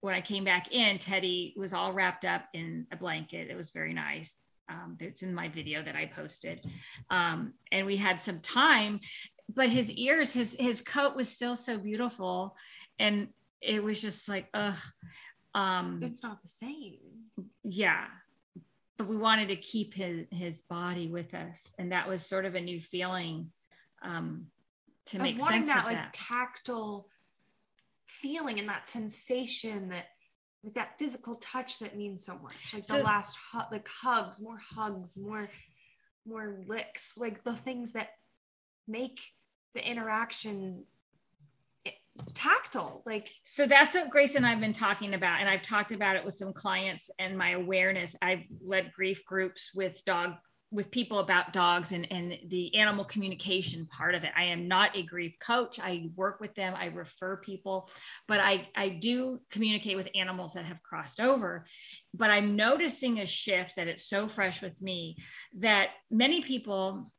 [0.00, 3.50] when I came back in, Teddy was all wrapped up in a blanket.
[3.50, 4.34] It was very nice.
[4.68, 6.64] Um, it's in my video that I posted.
[7.10, 9.00] Um, and we had some time,
[9.54, 12.56] but his ears, his his coat was still so beautiful,
[12.98, 13.28] and
[13.60, 14.78] it was just like, ugh.
[15.54, 16.98] Um, It's not the same.
[17.64, 18.04] yeah,
[18.98, 22.54] but we wanted to keep his his body with us, and that was sort of
[22.54, 23.50] a new feeling
[24.02, 24.46] um,
[25.06, 26.12] to Of make sense that of like that.
[26.12, 27.08] tactile
[28.06, 30.06] feeling and that sensation that
[30.64, 32.74] like that physical touch that means so much.
[32.74, 35.48] Like So- the last hu- like hugs, more hugs, more
[36.26, 38.10] more licks, like the things that
[38.86, 39.18] make
[39.74, 40.84] the interaction
[41.86, 41.92] eh,
[42.34, 43.02] tactile.
[43.06, 45.40] Like so that's what Grace and I've been talking about.
[45.40, 48.14] And I've talked about it with some clients and my awareness.
[48.20, 50.34] I've led grief groups with dog
[50.70, 54.30] with people about dogs and, and the animal communication part of it.
[54.36, 55.80] I am not a grief coach.
[55.80, 57.88] I work with them, I refer people,
[58.26, 61.64] but I, I do communicate with animals that have crossed over.
[62.12, 65.16] But I'm noticing a shift that it's so fresh with me
[65.58, 67.10] that many people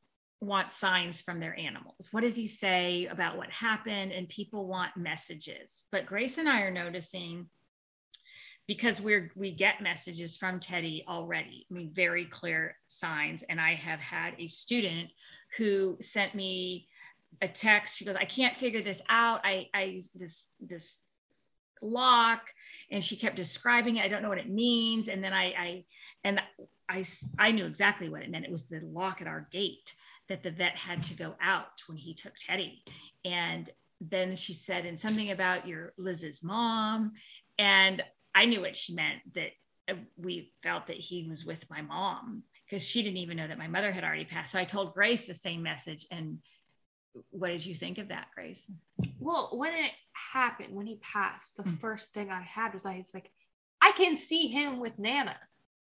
[0.42, 2.08] want signs from their animals.
[2.12, 4.12] What does he say about what happened?
[4.12, 5.86] And people want messages.
[5.92, 7.48] But Grace and I are noticing
[8.70, 11.66] because we're we get messages from Teddy already.
[11.72, 13.42] I mean, very clear signs.
[13.50, 15.10] And I have had a student
[15.58, 16.88] who sent me
[17.42, 17.98] a text.
[17.98, 19.42] She goes, I can't figure this out.
[19.44, 21.00] I I this this
[21.82, 22.44] lock
[22.92, 24.06] and she kept describing it.
[24.06, 25.08] I don't know what it means.
[25.08, 25.86] And then I I
[26.24, 26.40] and
[26.88, 27.04] I
[27.40, 28.46] I knew exactly what it meant.
[28.46, 29.96] It was the lock at our gate
[30.28, 32.84] that the vet had to go out when he took Teddy.
[33.26, 33.68] And
[34.00, 37.14] then she said, and something about your Liz's mom.
[37.58, 39.52] And I knew what she meant that
[39.90, 43.58] uh, we felt that he was with my mom because she didn't even know that
[43.58, 44.52] my mother had already passed.
[44.52, 46.06] So I told Grace the same message.
[46.12, 46.40] And
[47.32, 48.70] what did you think of that, Grace?
[49.20, 51.76] Well, when it happened, when he passed, the mm-hmm.
[51.76, 53.32] first thing I had was I was like,
[53.82, 55.36] I can see him with Nana.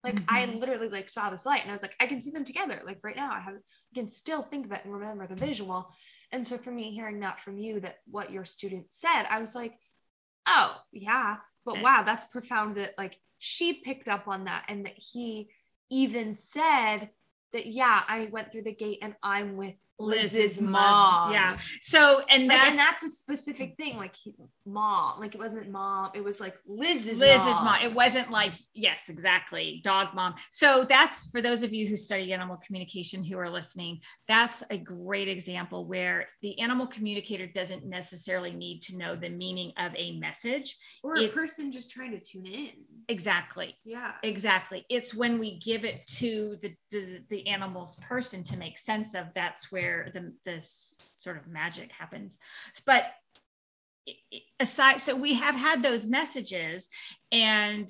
[0.02, 0.34] Like mm-hmm.
[0.34, 2.82] I literally like saw this light and I was like, I can see them together.
[2.84, 5.88] Like right now, I have I can still think of it and remember the visual.
[6.30, 9.54] And so for me, hearing that from you, that what your student said, I was
[9.54, 9.72] like,
[10.46, 14.96] oh yeah, but wow, that's profound that like she picked up on that and that
[14.96, 15.48] he
[15.90, 17.10] even said
[17.54, 21.32] that yeah, I went through the gate and I'm with Liz's mom.
[21.32, 21.56] Yeah.
[21.80, 23.96] So and that's like, and that's a specific thing.
[23.96, 24.34] Like he,
[24.66, 26.10] mom, like it wasn't mom.
[26.14, 27.64] It was like Liz's Liz's mom.
[27.64, 27.82] mom.
[27.82, 30.34] It wasn't like yes, exactly, dog mom.
[30.50, 34.00] So that's for those of you who study animal communication who are listening.
[34.26, 39.72] That's a great example where the animal communicator doesn't necessarily need to know the meaning
[39.78, 42.70] of a message or a person just trying to tune in.
[43.08, 43.76] Exactly.
[43.84, 44.12] Yeah.
[44.22, 44.86] Exactly.
[44.88, 49.26] It's when we give it to the the, the animal's person to make sense of.
[49.34, 52.38] That's where the this sort of magic happens
[52.84, 53.04] but
[54.60, 56.88] aside so we have had those messages
[57.32, 57.88] and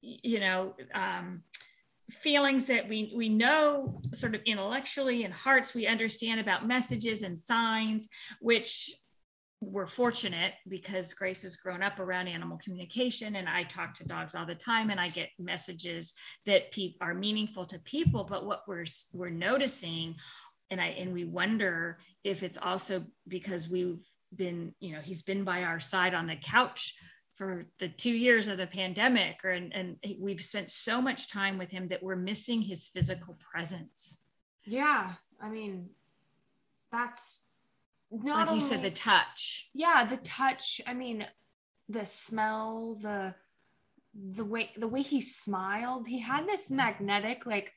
[0.00, 1.42] you know um,
[2.10, 7.38] feelings that we we know sort of intellectually and hearts we understand about messages and
[7.38, 8.08] signs
[8.40, 8.94] which
[9.70, 14.34] we're fortunate because Grace has grown up around animal communication and I talk to dogs
[14.34, 16.12] all the time and I get messages
[16.46, 18.24] that pe- are meaningful to people.
[18.24, 20.16] But what we're we're noticing
[20.70, 24.00] and i and we wonder if it's also because we've
[24.34, 26.94] been you know he's been by our side on the couch
[27.36, 31.58] for the two years of the pandemic or and, and we've spent so much time
[31.58, 34.18] with him that we're missing his physical presence.
[34.66, 35.90] Yeah i mean
[36.90, 37.42] that's
[38.22, 41.26] not like only, you said the touch yeah the touch i mean
[41.88, 43.34] the smell the
[44.36, 47.72] the way the way he smiled he had this magnetic like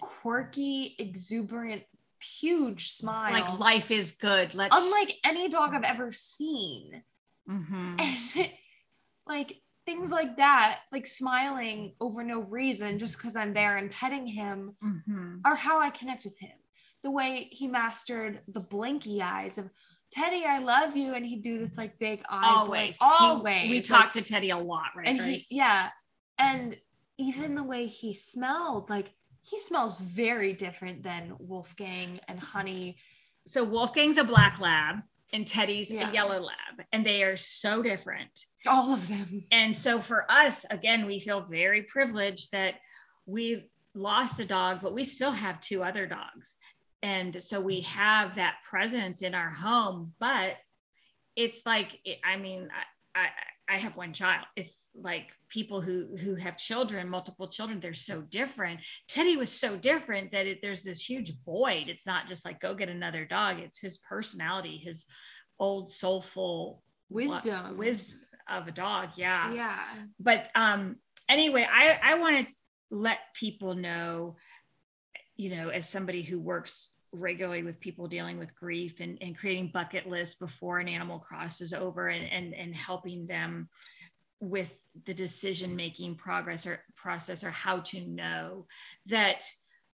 [0.00, 1.82] quirky exuberant
[2.22, 3.32] huge smile.
[3.32, 4.54] Like life is good.
[4.54, 7.02] Let's unlike any dog I've ever seen.
[7.48, 7.96] Mm-hmm.
[7.98, 8.50] And
[9.26, 14.26] like things like that, like smiling over no reason just because I'm there and petting
[14.26, 15.36] him, mm-hmm.
[15.44, 16.50] are how I connect with him.
[17.02, 19.70] The way he mastered the blinky eyes of
[20.12, 23.12] Teddy, I love you, and he'd do this like big eye always, blink.
[23.20, 23.62] always.
[23.62, 25.06] He, we talked to Teddy a lot, right?
[25.06, 25.90] And he, yeah,
[26.38, 26.76] and
[27.16, 32.96] even the way he smelled, like he smells very different than Wolfgang and Honey.
[33.46, 34.96] So Wolfgang's a black lab
[35.32, 36.10] and Teddy's yeah.
[36.10, 38.46] a yellow lab, and they are so different.
[38.66, 39.44] All of them.
[39.52, 42.74] And so for us, again, we feel very privileged that
[43.26, 46.56] we lost a dog, but we still have two other dogs.
[47.02, 50.56] And so we have that presence in our home, but
[51.36, 52.68] it's like, I mean,
[53.14, 53.28] I, I,
[53.70, 54.46] I have one child.
[54.56, 58.80] It's like people who who have children, multiple children, they're so different.
[59.06, 61.88] Teddy was so different that it, there's this huge void.
[61.88, 63.60] It's not just like go get another dog.
[63.60, 65.06] It's his personality, his
[65.60, 69.10] old soulful wisdom, wisdom of a dog.
[69.16, 69.78] Yeah, yeah.
[70.18, 70.96] But um,
[71.28, 72.54] anyway, I I wanted to
[72.90, 74.36] let people know,
[75.40, 79.70] you know, as somebody who works regularly with people dealing with grief and, and creating
[79.72, 83.66] bucket lists before an animal crosses over and, and, and helping them
[84.38, 84.76] with
[85.06, 88.66] the decision making progress or process or how to know
[89.06, 89.42] that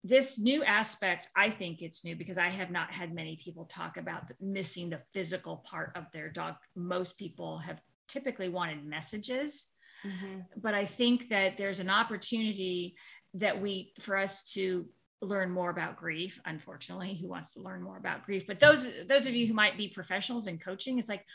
[0.03, 3.97] this new aspect i think it's new because i have not had many people talk
[3.97, 9.67] about the, missing the physical part of their dog most people have typically wanted messages
[10.03, 10.39] mm-hmm.
[10.57, 12.95] but i think that there's an opportunity
[13.35, 14.85] that we for us to
[15.21, 18.45] learn more about grief unfortunately who wants to learn more about grief?
[18.47, 21.25] But those those of you who might be professionals in coaching it's like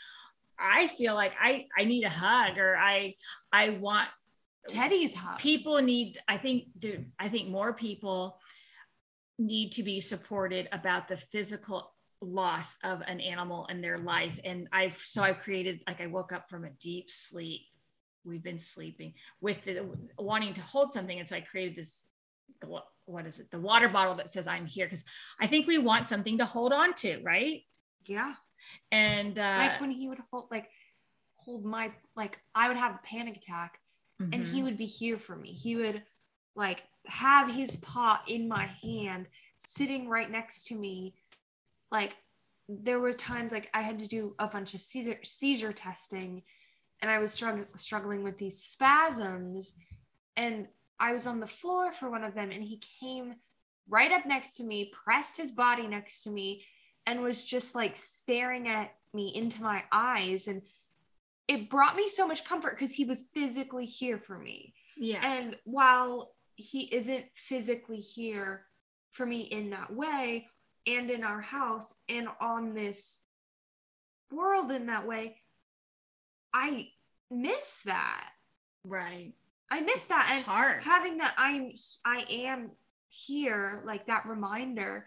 [0.59, 3.15] I feel like I I need a hug or I
[3.51, 4.09] I want
[4.67, 5.39] Teddy's hug.
[5.39, 8.39] people need I think there I think more people
[9.39, 14.39] need to be supported about the physical loss of an animal in their life.
[14.43, 17.61] And I've so I've created like I woke up from a deep sleep.
[18.25, 21.19] We've been sleeping with the wanting to hold something.
[21.19, 22.03] And so I created this
[23.05, 25.03] what is it the water bottle that says I'm here because
[25.39, 27.63] I think we want something to hold on to right
[28.05, 28.33] yeah
[28.91, 30.69] and uh like when he would hold like
[31.37, 33.79] hold my like I would have a panic attack
[34.19, 34.63] and he mhm.
[34.63, 35.51] would be here for me.
[35.51, 36.03] He would
[36.55, 39.27] like have his paw in my hand,
[39.59, 41.15] sitting right next to me.
[41.91, 42.15] Like
[42.67, 46.43] there were times like I had to do a bunch of seizure seizure testing,
[47.01, 49.73] and I was struggling struggling with these spasms,
[50.35, 50.67] and
[50.99, 53.35] I was on the floor for one of them, and he came
[53.89, 56.63] right up next to me, pressed his body next to me,
[57.05, 60.61] and was just like staring at me into my eyes and
[61.47, 64.73] it brought me so much comfort because he was physically here for me.
[64.97, 68.65] yeah And while he isn't physically here
[69.11, 70.47] for me in that way
[70.85, 73.19] and in our house and on this
[74.31, 75.37] world in that way,
[76.53, 76.89] I
[77.31, 78.29] miss that.
[78.83, 79.33] right
[79.69, 80.29] I miss that.
[80.33, 81.71] And hard having that I'm
[82.05, 82.71] I am
[83.09, 85.05] here, like that reminder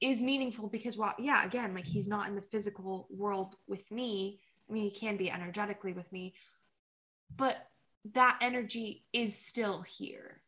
[0.00, 4.40] is meaningful because well, yeah, again, like he's not in the physical world with me.
[4.68, 6.34] I mean, he can be energetically with me,
[7.36, 7.56] but
[8.14, 10.42] that energy is still here.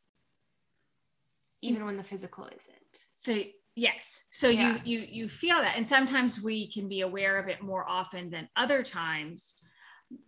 [1.63, 2.99] Even when the physical isn't.
[3.15, 3.43] so
[3.75, 4.79] yes so Yeah.
[4.85, 8.31] you you you feel that and sometimes we can be aware of it more often
[8.31, 9.55] than other times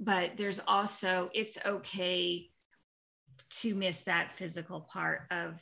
[0.01, 2.51] but there's also it's okay
[3.51, 5.61] to miss that physical part of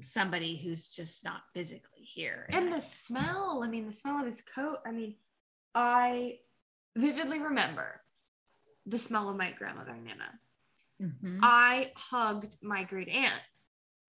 [0.00, 4.42] somebody who's just not physically here And the smell, I mean, the smell of his
[4.54, 4.78] coat.
[4.86, 5.16] I mean,
[5.74, 6.38] I
[6.96, 8.00] vividly remember
[8.86, 10.38] the smell of my grandmother, Nana.
[11.00, 11.40] Mhm.
[11.42, 13.42] I hugged my great aunt.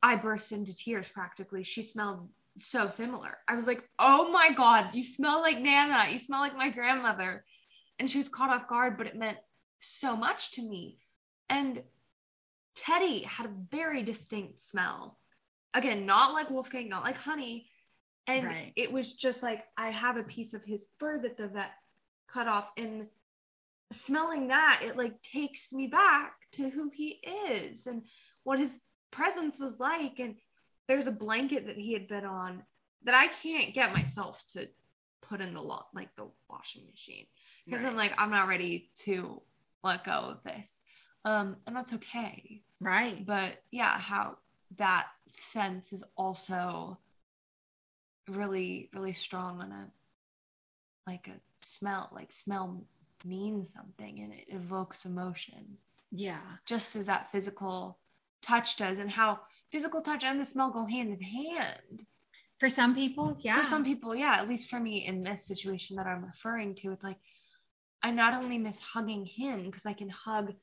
[0.01, 1.63] I burst into tears practically.
[1.63, 3.37] She smelled so similar.
[3.47, 6.09] I was like, oh my God, you smell like Nana.
[6.11, 7.45] You smell like my grandmother.
[7.99, 9.37] And she was caught off guard, but it meant
[9.79, 10.99] so much to me.
[11.49, 11.83] And
[12.81, 15.19] Teddy had a very distinct smell.
[15.73, 17.69] Again, not like Wolfgang, not like honey.
[18.27, 18.73] And Right.
[18.75, 21.71] it was just like, I have a piece of his fur that the vet
[22.27, 22.69] cut off.
[22.77, 23.07] And
[23.91, 27.19] smelling that, it like takes me back to who he
[27.49, 28.03] is and
[28.43, 30.19] what his presence was like.
[30.19, 30.35] And
[30.87, 32.63] there's a blanket that he had been on
[33.03, 34.67] that I can't get myself to
[35.21, 37.25] put in the lo- like the washing machine
[37.65, 39.41] because I'm like I'm not ready to
[39.83, 40.79] let go of this,
[41.25, 42.61] um, and that's okay.
[42.79, 44.37] right But yeah, how
[44.77, 46.97] that sense is also
[48.29, 49.87] really really strong on a
[51.07, 52.09] like a smell.
[52.13, 52.85] Like smell
[53.25, 55.77] means something and it evokes emotion
[56.11, 57.97] yeah just as that physical
[58.41, 59.39] touch does and how
[59.71, 62.05] physical touch and the smell go hand in hand
[62.59, 65.95] for some people yeah for some people yeah at least for me in this situation
[65.95, 67.19] that i'm referring to it's like
[68.03, 70.53] i not only miss hugging him because i can hug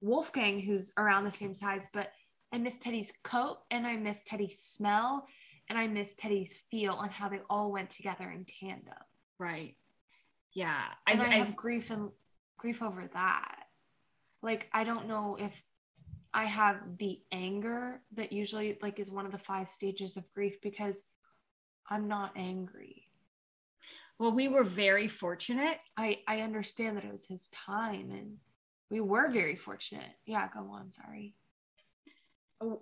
[0.00, 2.12] wolfgang who's around the same size but
[2.52, 5.26] i miss teddy's coat and i miss teddy's smell
[5.68, 8.94] and i miss teddy's feel and how they all went together in tandem
[9.38, 9.74] right
[10.54, 12.10] yeah and I, I, have grief and
[12.58, 13.64] grief over that.
[14.42, 15.52] Like I don't know if
[16.34, 20.60] I have the anger that usually like is one of the five stages of grief
[20.62, 21.02] because
[21.88, 23.04] I'm not angry.
[24.18, 28.36] well we were very fortunate I I understand that it was his time and
[28.90, 30.10] we were very fortunate.
[30.26, 31.34] Yeah, go on, sorry.
[32.60, 32.80] Oh,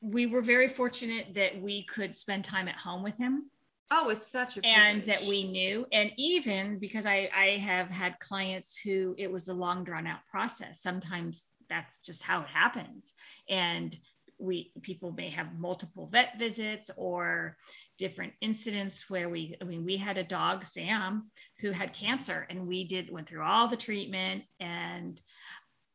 [0.00, 3.50] we were very fortunate that we could spend time at home with him.
[3.92, 5.84] Oh, it's such a and that we knew.
[5.92, 10.20] And even because I, I have had clients who it was a long drawn out
[10.30, 10.80] process.
[10.80, 13.14] Sometimes that's just how it happens.
[13.48, 13.96] And
[14.38, 17.56] we people may have multiple vet visits or
[18.00, 21.30] different incidents where we i mean we had a dog sam
[21.60, 25.20] who had cancer and we did went through all the treatment and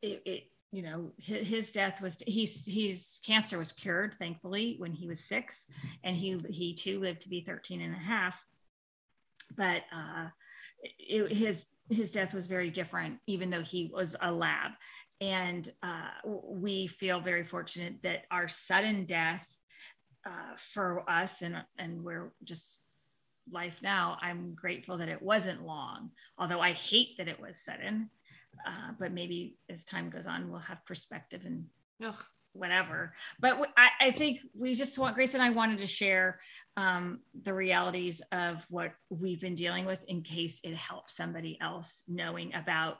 [0.02, 0.42] it, it
[0.72, 5.24] you know his, his death was he's he's cancer was cured thankfully when he was
[5.24, 5.66] six
[6.04, 8.44] and he he too lived to be 13 and a half.
[9.56, 10.28] But uh
[10.82, 14.72] it, his his death was very different even though he was a lab.
[15.20, 16.10] And uh
[16.44, 19.46] we feel very fortunate that our sudden death
[20.26, 22.80] uh for us and and we're just
[23.50, 28.10] life now i'm grateful that it wasn't long although i hate that it was sudden
[28.66, 31.66] uh, but maybe as time goes on we'll have perspective and
[32.04, 32.14] Ugh,
[32.56, 33.12] whatever.
[33.38, 36.40] But I, I, think we just want Grace and I wanted to share
[36.76, 42.04] um, the realities of what we've been dealing with in case it helps somebody else
[42.08, 42.98] knowing about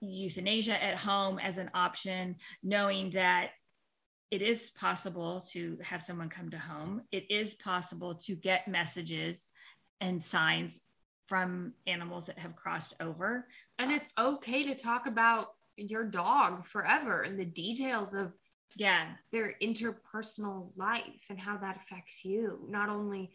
[0.00, 3.50] euthanasia at home as an option, knowing that
[4.30, 7.02] it is possible to have someone come to home.
[7.12, 9.48] It is possible to get messages
[10.00, 10.80] and signs
[11.26, 13.46] from animals that have crossed over.
[13.78, 18.32] And it's okay to talk about your dog forever and the details of
[18.76, 23.30] yeah their interpersonal life and how that affects you not only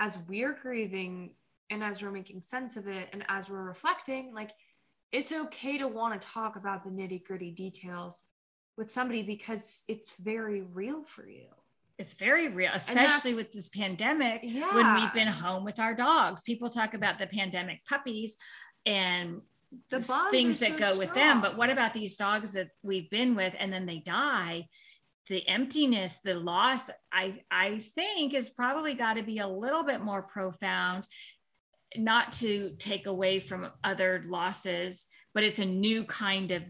[0.00, 1.30] as we're grieving
[1.70, 4.50] and as we're making sense of it and as we're reflecting like
[5.12, 8.24] it's okay to want to talk about the nitty gritty details
[8.78, 11.46] with somebody because it's very real for you
[11.98, 14.74] it's very real especially with this pandemic yeah.
[14.74, 18.36] when we've been home with our dogs people talk about the pandemic puppies
[18.86, 19.40] and
[19.90, 20.00] the
[20.30, 20.98] things that so go strong.
[20.98, 24.66] with them but what about these dogs that we've been with and then they die
[25.28, 30.00] the emptiness the loss i i think is probably got to be a little bit
[30.00, 31.04] more profound
[31.96, 36.62] not to take away from other losses but it's a new kind of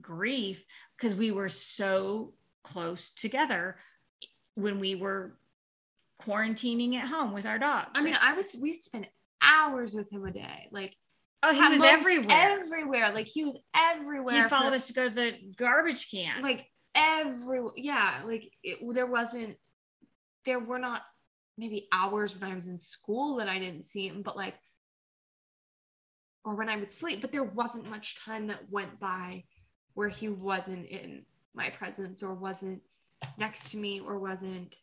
[0.00, 0.64] grief
[0.96, 2.32] because we were so
[2.62, 3.76] close together
[4.54, 5.36] when we were
[6.22, 9.06] quarantining at home with our dogs i mean i would we'd spend
[9.42, 10.94] hours with him a day like
[11.46, 12.58] Oh, he was everywhere.
[12.62, 13.12] Everywhere.
[13.12, 14.44] Like he was everywhere.
[14.44, 16.42] He followed for, us to go to the garbage can.
[16.42, 19.56] Like every yeah, like it, there wasn't
[20.46, 21.02] there were not
[21.58, 24.54] maybe hours when I was in school that I didn't see him, but like
[26.44, 29.44] or when I would sleep, but there wasn't much time that went by
[29.94, 31.22] where he wasn't in
[31.54, 32.80] my presence or wasn't
[33.38, 34.76] next to me or wasn't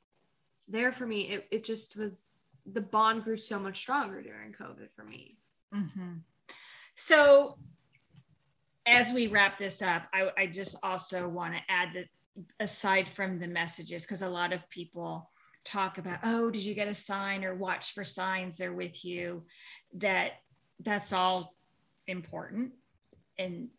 [0.67, 1.21] there for me.
[1.21, 2.27] It, it just was
[2.65, 5.37] the bond grew so much stronger during COVID for me.
[5.73, 6.17] Mm-hmm.
[6.95, 7.57] So,
[8.85, 12.07] as we wrap this up, I, I just also want to add that
[12.59, 15.29] aside from the messages, because a lot of people
[15.63, 19.43] talk about, oh, did you get a sign or watch for signs they're with you,
[19.95, 20.31] that
[20.79, 21.53] that's all
[22.07, 22.71] important.
[23.37, 23.69] And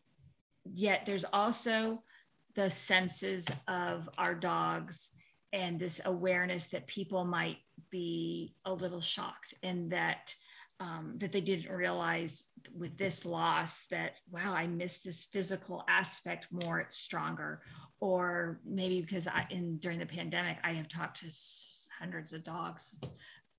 [0.65, 2.03] yet, there's also
[2.55, 5.11] the senses of our dogs
[5.53, 7.59] and this awareness that people might
[7.91, 10.35] be a little shocked and that
[10.81, 12.45] um, that they didn't realize
[12.77, 17.61] with this loss that wow i missed this physical aspect more it's stronger.
[18.01, 21.31] Or maybe because i in during the pandemic i have talked to
[21.99, 22.99] hundreds of dogs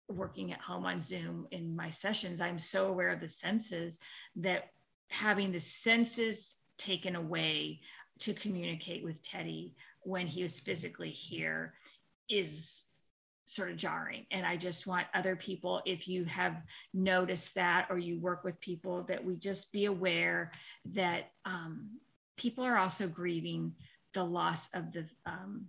[0.09, 2.41] working at home on zoom in my sessions.
[2.41, 3.99] I'm so aware of the senses
[4.37, 4.69] that
[5.09, 7.81] having the senses taken away
[8.19, 11.73] to communicate with teddy when he was physically here
[12.29, 12.85] is
[13.45, 14.25] sort of jarring.
[14.31, 16.55] And I just want other people, if you have
[16.93, 20.51] noticed that or you work with people, that we just be aware
[20.93, 21.99] that um,
[22.37, 23.73] people are also grieving
[24.13, 25.65] the loss of the um,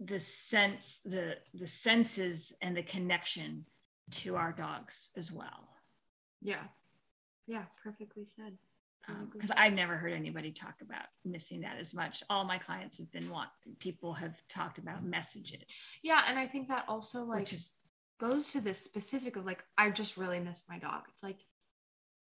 [0.00, 3.64] the sense, the the senses and the connection
[4.10, 5.68] to our dogs as well.
[6.40, 6.64] Yeah.
[7.46, 8.58] Yeah, perfectly said
[9.32, 12.22] because um, I've never heard anybody talk about missing that as much.
[12.28, 13.48] All my clients have been want
[13.78, 15.88] people have talked about messages.
[16.02, 17.78] Yeah, and I think that also like is,
[18.20, 21.02] goes to this specific of like I just really miss my dog.
[21.12, 21.38] It's like,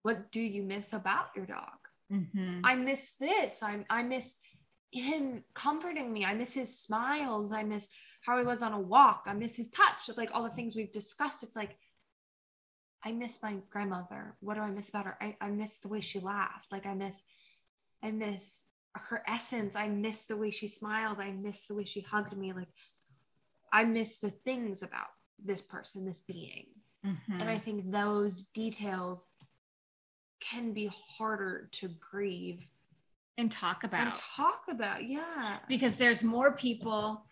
[0.03, 1.77] what do you miss about your dog?
[2.11, 2.61] Mm-hmm.
[2.63, 3.63] I miss this.
[3.63, 4.35] I I miss
[4.91, 6.25] him comforting me.
[6.25, 7.51] I miss his smiles.
[7.51, 7.87] I miss
[8.21, 9.23] how he was on a walk.
[9.25, 10.15] I miss his touch.
[10.15, 11.43] Like all the things we've discussed.
[11.43, 11.77] It's like
[13.03, 14.35] I miss my grandmother.
[14.41, 15.17] What do I miss about her?
[15.19, 16.71] I, I miss the way she laughed.
[16.71, 17.23] Like I miss,
[18.03, 19.75] I miss her essence.
[19.75, 21.19] I miss the way she smiled.
[21.19, 22.53] I miss the way she hugged me.
[22.53, 22.67] Like
[23.73, 25.07] I miss the things about
[25.43, 26.67] this person, this being.
[27.05, 27.41] Mm-hmm.
[27.41, 29.25] And I think those details
[30.39, 32.65] can be harder to grieve
[33.37, 34.07] and talk about.
[34.07, 35.57] And talk about, yeah.
[35.67, 37.25] Because there's more people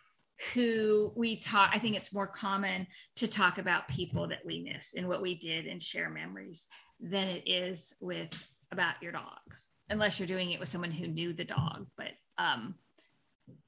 [0.54, 4.94] who we talk i think it's more common to talk about people that we miss
[4.96, 6.68] and what we did and share memories
[7.00, 8.30] than it is with
[8.72, 12.76] about your dogs unless you're doing it with someone who knew the dog but um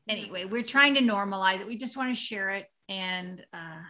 [0.08, 1.68] anyway we're trying to normalize it.
[1.68, 3.82] We just want to share it and uh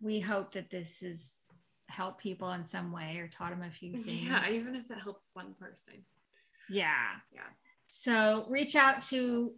[0.00, 1.44] we hope that this has
[1.88, 4.22] helped people in some way or taught them a few things.
[4.22, 5.94] yeah even if it helps one person.
[6.70, 7.08] Yeah.
[7.32, 7.40] Yeah.
[7.88, 9.52] So reach out to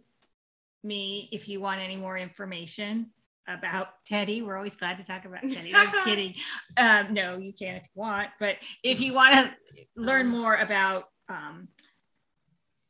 [0.83, 3.11] me if you want any more information
[3.47, 4.41] about Teddy.
[4.41, 5.73] We're always glad to talk about Teddy.
[5.75, 6.35] I'm kidding.
[6.77, 8.29] Um, no, you can if you want.
[8.39, 9.53] But if you want to
[9.95, 11.67] learn more about um,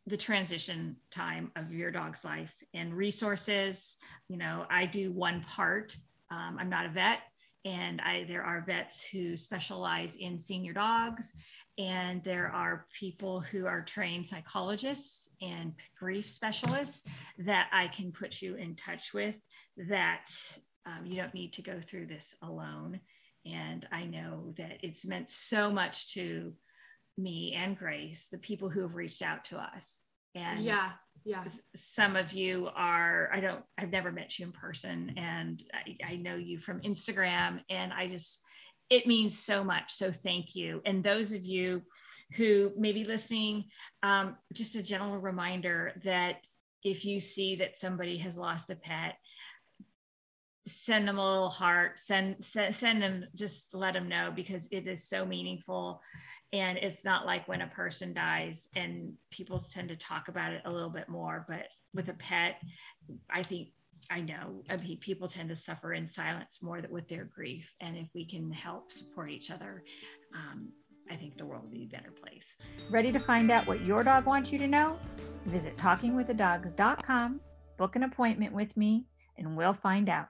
[0.05, 5.95] the transition time of your dog's life and resources, you know, I do one part.
[6.29, 7.19] Um, I'm not a vet,
[7.65, 11.33] and I there are vets who specialize in senior dogs
[11.77, 17.03] and there are people who are trained psychologists and grief specialists
[17.39, 19.35] that I can put you in touch with
[19.89, 20.29] that
[20.85, 22.99] um, you don't need to go through this alone.
[23.45, 26.53] And I know that it's meant so much to
[27.17, 29.99] me and Grace, the people who have reached out to us.
[30.35, 30.91] And yeah,
[31.25, 31.43] yeah.
[31.75, 36.15] Some of you are, I don't, I've never met you in person, and I, I
[36.15, 38.41] know you from Instagram, and I just,
[38.89, 39.91] it means so much.
[39.93, 40.81] So thank you.
[40.85, 41.83] And those of you
[42.35, 43.65] who may be listening,
[44.01, 46.45] um, just a general reminder that
[46.83, 49.15] if you see that somebody has lost a pet,
[50.67, 54.87] send them a little heart, send, send, send them, just let them know because it
[54.87, 56.01] is so meaningful.
[56.51, 60.61] And it's not like when a person dies and people tend to talk about it
[60.65, 62.61] a little bit more, but with a pet,
[63.29, 63.69] I think
[64.09, 67.71] I know I mean, people tend to suffer in silence more with their grief.
[67.81, 69.83] And if we can help support each other,
[70.35, 70.69] um,
[71.09, 72.55] I think the world will be a better place.
[72.89, 74.97] Ready to find out what your dog wants you to know?
[75.45, 77.41] Visit talkingwiththedogs.com,
[77.77, 80.27] book an appointment with me, and we'll find out.